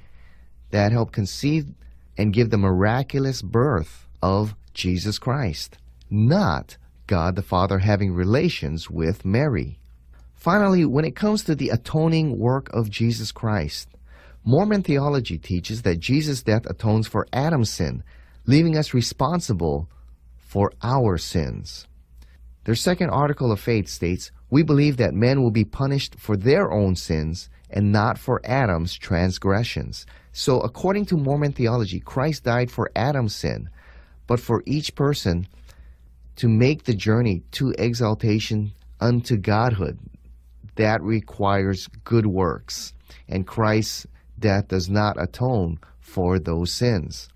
that 0.72 0.92
helped 0.92 1.14
conceive 1.14 1.68
and 2.18 2.34
give 2.34 2.50
the 2.50 2.58
miraculous 2.58 3.42
birth 3.42 4.08
of 4.22 4.56
Jesus 4.74 5.18
Christ, 5.18 5.78
not 6.10 6.78
God 7.08 7.36
the 7.36 7.42
Father 7.42 7.80
having 7.80 8.14
relations 8.14 8.90
with 8.90 9.26
Mary. 9.26 9.80
Finally, 10.36 10.86
when 10.86 11.06
it 11.06 11.16
comes 11.16 11.44
to 11.44 11.56
the 11.56 11.70
atoning 11.70 12.38
work 12.38 12.70
of 12.74 12.90
Jesus 12.90 13.32
Christ, 13.32 13.90
Mormon 14.44 14.84
theology 14.84 15.38
teaches 15.38 15.82
that 15.82 16.00
Jesus' 16.00 16.44
death 16.44 16.66
atones 16.68 17.08
for 17.08 17.28
Adam's 17.34 17.70
sin, 17.70 18.04
leaving 18.46 18.78
us 18.78 18.94
responsible 18.94 19.90
for 20.38 20.72
our 20.84 21.18
sins. 21.18 21.88
Their 22.66 22.76
second 22.76 23.10
article 23.10 23.52
of 23.52 23.60
faith 23.60 23.88
states, 23.88 24.32
We 24.50 24.62
believe 24.64 24.98
that 24.98 25.14
men 25.14 25.42
will 25.42 25.52
be 25.52 25.66
punished 25.66 26.16
for 26.20 26.38
their 26.38 26.72
own 26.72 26.96
sins 26.96 27.50
and 27.70 27.92
not 27.92 28.18
for 28.18 28.42
Adam's 28.46 28.96
transgressions. 28.96 30.06
So, 30.32 30.62
according 30.62 31.08
to 31.08 31.18
Mormon 31.18 31.52
theology, 31.52 32.00
Christ 32.00 32.44
died 32.44 32.72
for 32.72 32.92
Adam's 32.96 33.36
sin, 33.36 33.70
but 34.28 34.40
for 34.40 34.64
each 34.66 34.96
person 34.96 35.48
to 36.38 36.48
make 36.48 36.84
the 36.84 36.94
journey 36.94 37.44
to 37.52 37.74
exaltation 37.78 38.72
unto 39.00 39.38
godhood, 39.38 40.00
that 40.76 41.02
requires 41.02 41.88
good 42.04 42.26
works. 42.26 42.94
And 43.28 43.46
Christ's 43.46 44.08
death 44.40 44.70
does 44.70 44.90
not 44.90 45.22
atone 45.22 45.80
for 46.00 46.40
those 46.40 46.72
sins. 46.72 47.30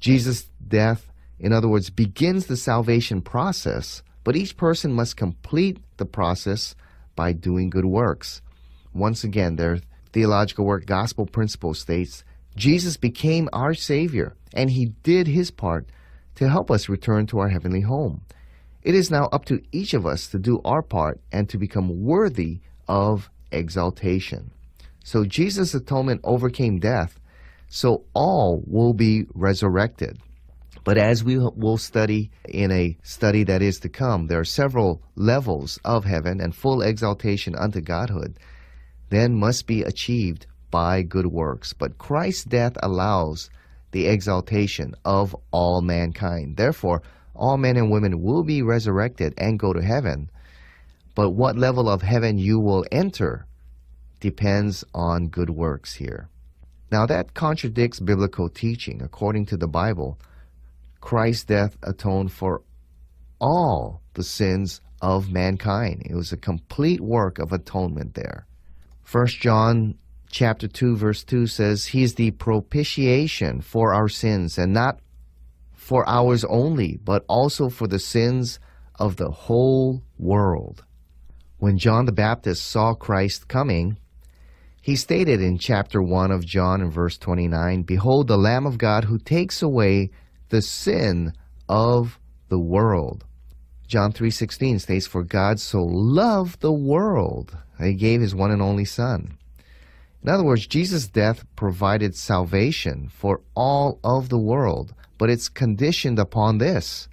Jesus' 0.00 0.48
death 0.66 1.06
in 1.38 1.52
other 1.52 1.68
words, 1.68 1.90
begins 1.90 2.46
the 2.46 2.56
salvation 2.56 3.20
process, 3.20 4.02
but 4.24 4.36
each 4.36 4.56
person 4.56 4.92
must 4.92 5.16
complete 5.16 5.78
the 5.98 6.06
process 6.06 6.74
by 7.14 7.32
doing 7.32 7.70
good 7.70 7.84
works. 7.84 8.42
Once 8.94 9.22
again, 9.22 9.56
their 9.56 9.80
theological 10.12 10.64
work, 10.64 10.86
Gospel 10.86 11.26
Principle, 11.26 11.74
states 11.74 12.24
Jesus 12.56 12.96
became 12.96 13.48
our 13.52 13.74
Savior, 13.74 14.34
and 14.54 14.70
He 14.70 14.86
did 15.02 15.26
His 15.26 15.50
part 15.50 15.86
to 16.36 16.48
help 16.48 16.70
us 16.70 16.88
return 16.88 17.26
to 17.26 17.38
our 17.38 17.48
heavenly 17.48 17.82
home. 17.82 18.22
It 18.82 18.94
is 18.94 19.10
now 19.10 19.26
up 19.32 19.44
to 19.46 19.60
each 19.72 19.94
of 19.94 20.06
us 20.06 20.28
to 20.28 20.38
do 20.38 20.60
our 20.64 20.82
part 20.82 21.20
and 21.32 21.48
to 21.48 21.58
become 21.58 22.04
worthy 22.04 22.60
of 22.88 23.28
exaltation. 23.50 24.52
So 25.04 25.24
Jesus' 25.24 25.74
atonement 25.74 26.20
overcame 26.24 26.78
death 26.78 27.18
So 27.68 28.04
all 28.14 28.62
will 28.64 28.94
be 28.94 29.26
resurrected. 29.34 30.18
But 30.84 30.98
as 30.98 31.24
we 31.24 31.36
will 31.36 31.78
study 31.78 32.30
in 32.48 32.70
a 32.70 32.96
study 33.02 33.42
that 33.44 33.60
is 33.60 33.80
to 33.80 33.88
come, 33.88 34.28
there 34.28 34.38
are 34.38 34.44
several 34.44 35.02
levels 35.16 35.80
of 35.84 36.04
heaven 36.04 36.40
and 36.40 36.54
full 36.54 36.80
exaltation 36.80 37.56
unto 37.56 37.80
Godhood 37.80 38.38
then 39.10 39.34
must 39.34 39.66
be 39.66 39.82
achieved 39.82 40.46
by 40.70 41.02
good 41.02 41.26
works. 41.26 41.72
But 41.72 41.98
Christ's 41.98 42.44
death 42.44 42.76
allows 42.82 43.50
the 43.92 44.06
exaltation 44.06 44.94
of 45.04 45.34
all 45.50 45.80
mankind. 45.80 46.56
Therefore, 46.56 47.02
all 47.34 47.56
men 47.56 47.76
and 47.76 47.90
women 47.90 48.22
will 48.22 48.42
be 48.42 48.62
resurrected 48.62 49.34
and 49.36 49.58
go 49.58 49.72
to 49.72 49.82
heaven. 49.82 50.30
But 51.14 51.30
what 51.30 51.56
level 51.56 51.88
of 51.88 52.02
heaven 52.02 52.38
you 52.38 52.58
will 52.58 52.84
enter 52.92 53.46
depends 54.20 54.84
on 54.94 55.28
good 55.28 55.50
works 55.50 55.94
here. 55.94 56.28
Now, 56.90 57.06
that 57.06 57.34
contradicts 57.34 58.00
biblical 58.00 58.48
teaching. 58.48 59.02
According 59.02 59.46
to 59.46 59.56
the 59.56 59.66
Bible, 59.66 60.18
Christ's 61.00 61.44
death 61.44 61.76
atoned 61.82 62.32
for 62.32 62.62
all 63.40 64.00
the 64.14 64.22
sins 64.22 64.80
of 65.02 65.30
mankind. 65.30 66.02
It 66.08 66.14
was 66.14 66.32
a 66.32 66.36
complete 66.36 67.00
work 67.00 67.38
of 67.38 67.52
atonement 67.52 68.14
there. 68.14 68.46
1 69.10 69.26
John 69.26 69.96
chapter 70.30 70.68
2 70.68 70.96
verse 70.96 71.24
2 71.24 71.46
says 71.46 71.86
he 71.86 72.02
is 72.02 72.14
the 72.14 72.30
propitiation 72.32 73.60
for 73.60 73.94
our 73.94 74.08
sins 74.08 74.58
and 74.58 74.72
not 74.72 74.98
for 75.72 76.08
ours 76.08 76.44
only 76.44 76.98
but 77.04 77.24
also 77.28 77.68
for 77.68 77.86
the 77.86 77.98
sins 77.98 78.58
of 78.98 79.16
the 79.16 79.30
whole 79.30 80.02
world. 80.18 80.84
When 81.58 81.78
John 81.78 82.04
the 82.04 82.12
Baptist 82.12 82.66
saw 82.66 82.94
Christ 82.94 83.48
coming, 83.48 83.96
he 84.82 84.94
stated 84.94 85.40
in 85.40 85.58
chapter 85.58 86.02
1 86.02 86.30
of 86.30 86.44
John 86.44 86.80
in 86.80 86.90
verse 86.90 87.18
29, 87.18 87.82
Behold 87.82 88.28
the 88.28 88.38
Lamb 88.38 88.66
of 88.66 88.78
God 88.78 89.04
who 89.04 89.18
takes 89.18 89.62
away 89.62 90.10
the 90.50 90.62
sin 90.62 91.32
of 91.68 92.18
the 92.48 92.58
world. 92.58 93.24
John 93.86 94.12
3:16 94.12 94.80
states 94.80 95.06
for 95.06 95.22
God 95.22 95.60
so 95.60 95.82
loved 95.82 96.60
the 96.60 96.72
world 96.72 97.56
that 97.78 97.86
he 97.86 97.94
gave 97.94 98.20
his 98.20 98.34
one 98.34 98.50
and 98.50 98.62
only 98.62 98.84
son. 98.84 99.38
In 100.26 100.32
other 100.32 100.42
words, 100.42 100.66
Jesus' 100.66 101.06
death 101.06 101.44
provided 101.54 102.16
salvation 102.16 103.08
for 103.08 103.42
all 103.54 104.00
of 104.02 104.28
the 104.28 104.40
world, 104.40 104.92
but 105.18 105.30
it's 105.30 105.48
conditioned 105.48 106.18
upon 106.18 106.58
this. 106.58 107.08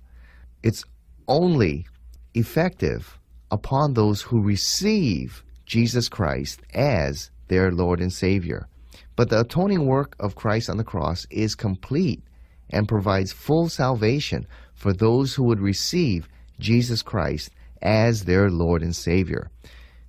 It's 0.64 0.84
only 1.28 1.86
effective 2.34 3.20
upon 3.52 3.94
those 3.94 4.24
who 4.24 4.42
receive 4.42 5.44
Jesus 5.68 6.10
Christ 6.10 6.62
as 6.74 7.30
their 7.50 7.72
Lord 7.72 8.00
and 8.00 8.12
Savior. 8.12 8.68
But 9.16 9.30
the 9.30 9.42
atoning 9.42 9.86
work 9.86 10.16
of 10.20 10.34
Christ 10.34 10.68
on 10.68 10.78
the 10.78 10.84
cross 10.84 11.28
is 11.30 11.54
complete 11.54 12.24
and 12.72 12.88
provides 12.88 13.32
full 13.32 13.70
salvation 13.70 14.48
for 14.74 14.92
those 14.92 15.36
who 15.36 15.44
would 15.44 15.60
receive 15.60 16.28
Jesus 16.60 17.04
Christ 17.04 17.52
as 17.80 18.24
their 18.24 18.50
Lord 18.50 18.82
and 18.82 18.96
Savior. 18.96 19.52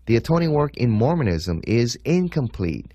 The 0.07 0.17
atoning 0.17 0.53
work 0.53 0.75
in 0.79 0.90
Mormonism 0.90 1.61
is 1.67 1.99
incomplete. 2.05 2.93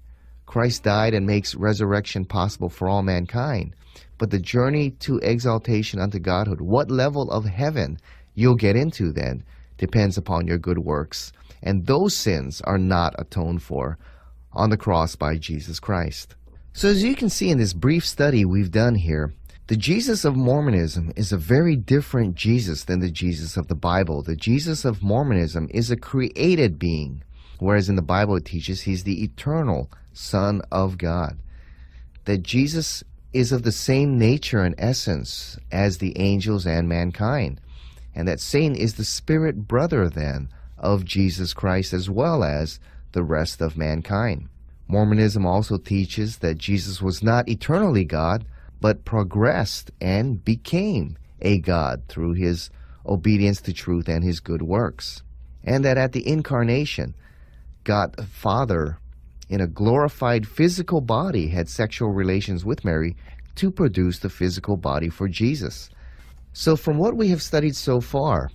Christ 0.49 0.81
died 0.81 1.13
and 1.13 1.27
makes 1.27 1.53
resurrection 1.53 2.25
possible 2.25 2.69
for 2.69 2.89
all 2.89 3.03
mankind. 3.03 3.75
But 4.17 4.31
the 4.31 4.39
journey 4.39 4.89
to 5.01 5.19
exaltation 5.19 5.99
unto 5.99 6.17
Godhood, 6.17 6.59
what 6.59 6.89
level 6.89 7.29
of 7.29 7.45
heaven 7.45 7.99
you'll 8.33 8.55
get 8.55 8.75
into 8.75 9.11
then, 9.11 9.43
depends 9.77 10.17
upon 10.17 10.47
your 10.47 10.57
good 10.57 10.79
works. 10.79 11.31
And 11.61 11.85
those 11.85 12.15
sins 12.15 12.61
are 12.61 12.79
not 12.79 13.13
atoned 13.19 13.61
for 13.61 13.99
on 14.51 14.71
the 14.71 14.75
cross 14.75 15.15
by 15.15 15.37
Jesus 15.37 15.79
Christ. 15.79 16.33
So, 16.73 16.89
as 16.89 17.03
you 17.03 17.15
can 17.15 17.29
see 17.29 17.51
in 17.51 17.59
this 17.59 17.73
brief 17.73 18.03
study 18.03 18.43
we've 18.43 18.71
done 18.71 18.95
here, 18.95 19.31
the 19.67 19.77
Jesus 19.77 20.25
of 20.25 20.35
Mormonism 20.35 21.13
is 21.15 21.31
a 21.31 21.37
very 21.37 21.75
different 21.75 22.33
Jesus 22.33 22.85
than 22.85 23.01
the 23.01 23.11
Jesus 23.11 23.55
of 23.55 23.67
the 23.67 23.75
Bible. 23.75 24.23
The 24.23 24.35
Jesus 24.35 24.83
of 24.83 25.03
Mormonism 25.03 25.67
is 25.69 25.91
a 25.91 25.95
created 25.95 26.79
being, 26.79 27.21
whereas 27.59 27.87
in 27.87 27.97
the 27.97 28.01
Bible 28.01 28.35
it 28.37 28.45
teaches 28.45 28.81
he's 28.81 29.03
the 29.03 29.23
eternal 29.23 29.91
Son 30.19 30.61
of 30.71 30.97
God. 30.97 31.39
That 32.25 32.43
Jesus 32.43 33.03
is 33.31 33.51
of 33.51 33.63
the 33.63 33.71
same 33.71 34.19
nature 34.19 34.63
and 34.63 34.75
essence 34.77 35.57
as 35.71 35.97
the 35.97 36.17
angels 36.19 36.67
and 36.67 36.89
mankind, 36.89 37.61
and 38.13 38.27
that 38.27 38.39
Satan 38.39 38.75
is 38.75 38.95
the 38.95 39.05
spirit 39.05 39.67
brother 39.67 40.09
then 40.09 40.49
of 40.77 41.05
Jesus 41.05 41.53
Christ 41.53 41.93
as 41.93 42.09
well 42.09 42.43
as 42.43 42.79
the 43.13 43.23
rest 43.23 43.61
of 43.61 43.77
mankind. 43.77 44.49
Mormonism 44.87 45.45
also 45.45 45.77
teaches 45.77 46.37
that 46.39 46.57
Jesus 46.57 47.01
was 47.01 47.23
not 47.23 47.47
eternally 47.47 48.03
God, 48.03 48.45
but 48.81 49.05
progressed 49.05 49.91
and 50.01 50.43
became 50.43 51.17
a 51.41 51.59
God 51.59 52.03
through 52.07 52.33
his 52.33 52.69
obedience 53.05 53.61
to 53.61 53.73
truth 53.73 54.07
and 54.07 54.23
his 54.23 54.39
good 54.39 54.61
works. 54.61 55.21
And 55.63 55.85
that 55.85 55.97
at 55.97 56.11
the 56.11 56.27
incarnation, 56.27 57.15
God 57.83 58.27
Father, 58.27 58.99
in 59.49 59.61
a 59.61 59.67
glorified 59.67 60.47
physical 60.47 61.01
body, 61.01 61.47
had 61.47 61.67
sexual 61.67 62.11
relations 62.11 62.63
with 62.63 62.85
Mary 62.85 63.15
to 63.55 63.71
produce 63.71 64.19
the 64.19 64.29
physical 64.29 64.77
body 64.77 65.09
for 65.09 65.27
Jesus. 65.27 65.89
So, 66.53 66.75
from 66.75 66.97
what 66.97 67.17
we 67.17 67.29
have 67.29 67.41
studied 67.41 67.75
so 67.75 67.99
far, 67.99 68.49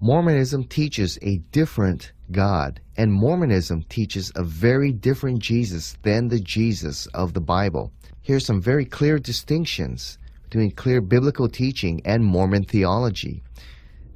Mormonism 0.00 0.64
teaches 0.64 1.18
a 1.22 1.38
different 1.50 2.12
God, 2.30 2.80
and 2.96 3.12
Mormonism 3.12 3.84
teaches 3.88 4.30
a 4.34 4.44
very 4.44 4.92
different 4.92 5.38
Jesus 5.38 5.96
than 6.02 6.28
the 6.28 6.40
Jesus 6.40 7.06
of 7.08 7.32
the 7.32 7.40
Bible. 7.40 7.92
Here 8.20 8.36
are 8.36 8.40
some 8.40 8.60
very 8.60 8.84
clear 8.84 9.18
distinctions 9.18 10.18
between 10.44 10.70
clear 10.72 11.00
biblical 11.00 11.48
teaching 11.48 12.00
and 12.04 12.24
Mormon 12.24 12.64
theology. 12.64 13.42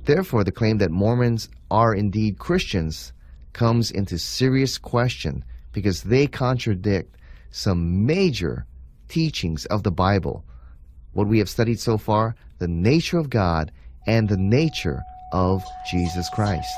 Therefore, 0.05 0.45
the 0.45 0.53
claim 0.53 0.79
that 0.79 0.91
Mormons 0.91 1.49
are 1.71 1.95
indeed 1.95 2.39
Christians 2.39 3.13
comes 3.53 3.91
into 3.91 4.19
serious 4.19 4.79
question 4.79 5.45
because 5.73 6.03
they 6.03 6.27
contradict 6.27 7.17
some 7.51 8.07
major 8.07 8.67
teachings 9.09 9.67
of 9.67 9.83
the 9.83 9.91
Bible. 9.91 10.45
What 11.13 11.27
we 11.27 11.39
have 11.39 11.49
studied 11.49 11.81
so 11.81 11.99
far, 11.99 12.35
the 12.59 12.69
nature 12.69 13.19
of 13.19 13.31
God 13.31 13.73
and 14.07 14.29
the 14.29 14.37
nature 14.37 15.03
of 15.33 15.65
Jesus 15.91 16.29
Christ. 16.31 16.69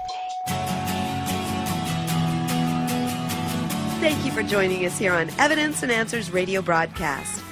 Thank 4.00 4.24
you 4.24 4.32
for 4.32 4.42
joining 4.42 4.86
us 4.86 4.98
here 4.98 5.12
on 5.12 5.30
Evidence 5.38 5.82
and 5.82 5.92
Answers 5.92 6.30
radio 6.30 6.62
broadcast. 6.62 7.42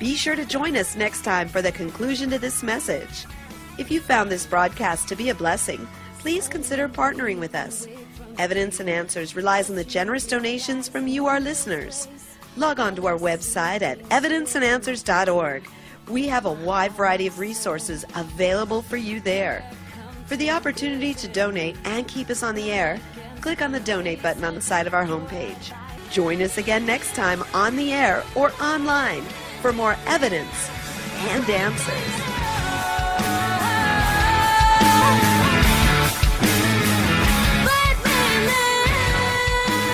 Be 0.00 0.14
sure 0.14 0.36
to 0.36 0.44
join 0.44 0.76
us 0.76 0.96
next 0.96 1.22
time 1.22 1.48
for 1.48 1.60
the 1.60 1.72
conclusion 1.72 2.30
to 2.30 2.38
this 2.38 2.62
message. 2.62 3.26
If 3.78 3.90
you 3.90 4.00
found 4.00 4.30
this 4.30 4.46
broadcast 4.46 5.08
to 5.08 5.16
be 5.16 5.28
a 5.28 5.34
blessing, 5.34 5.86
please 6.18 6.48
consider 6.48 6.88
partnering 6.88 7.38
with 7.38 7.54
us. 7.54 7.86
Evidence 8.38 8.78
and 8.78 8.88
Answers 8.88 9.34
relies 9.34 9.68
on 9.68 9.76
the 9.76 9.84
generous 9.84 10.26
donations 10.26 10.88
from 10.88 11.08
you, 11.08 11.26
our 11.26 11.40
listeners. 11.40 12.06
Log 12.56 12.78
on 12.78 12.94
to 12.96 13.06
our 13.06 13.18
website 13.18 13.82
at 13.82 13.98
evidenceandanswers.org. 14.10 15.68
We 16.08 16.28
have 16.28 16.46
a 16.46 16.52
wide 16.52 16.92
variety 16.92 17.26
of 17.26 17.38
resources 17.38 18.04
available 18.14 18.82
for 18.82 18.96
you 18.96 19.20
there. 19.20 19.68
For 20.26 20.36
the 20.36 20.50
opportunity 20.50 21.14
to 21.14 21.28
donate 21.28 21.76
and 21.84 22.06
keep 22.06 22.30
us 22.30 22.42
on 22.42 22.54
the 22.54 22.70
air, 22.70 23.00
click 23.40 23.60
on 23.60 23.72
the 23.72 23.80
donate 23.80 24.22
button 24.22 24.44
on 24.44 24.54
the 24.54 24.60
side 24.60 24.86
of 24.86 24.94
our 24.94 25.04
homepage. 25.04 25.74
Join 26.10 26.40
us 26.40 26.58
again 26.58 26.86
next 26.86 27.14
time 27.14 27.42
on 27.54 27.76
the 27.76 27.92
air 27.92 28.22
or 28.34 28.52
online 28.62 29.22
for 29.60 29.72
more 29.72 29.96
evidence 30.06 30.70
and 31.30 31.48
answers. 31.50 32.28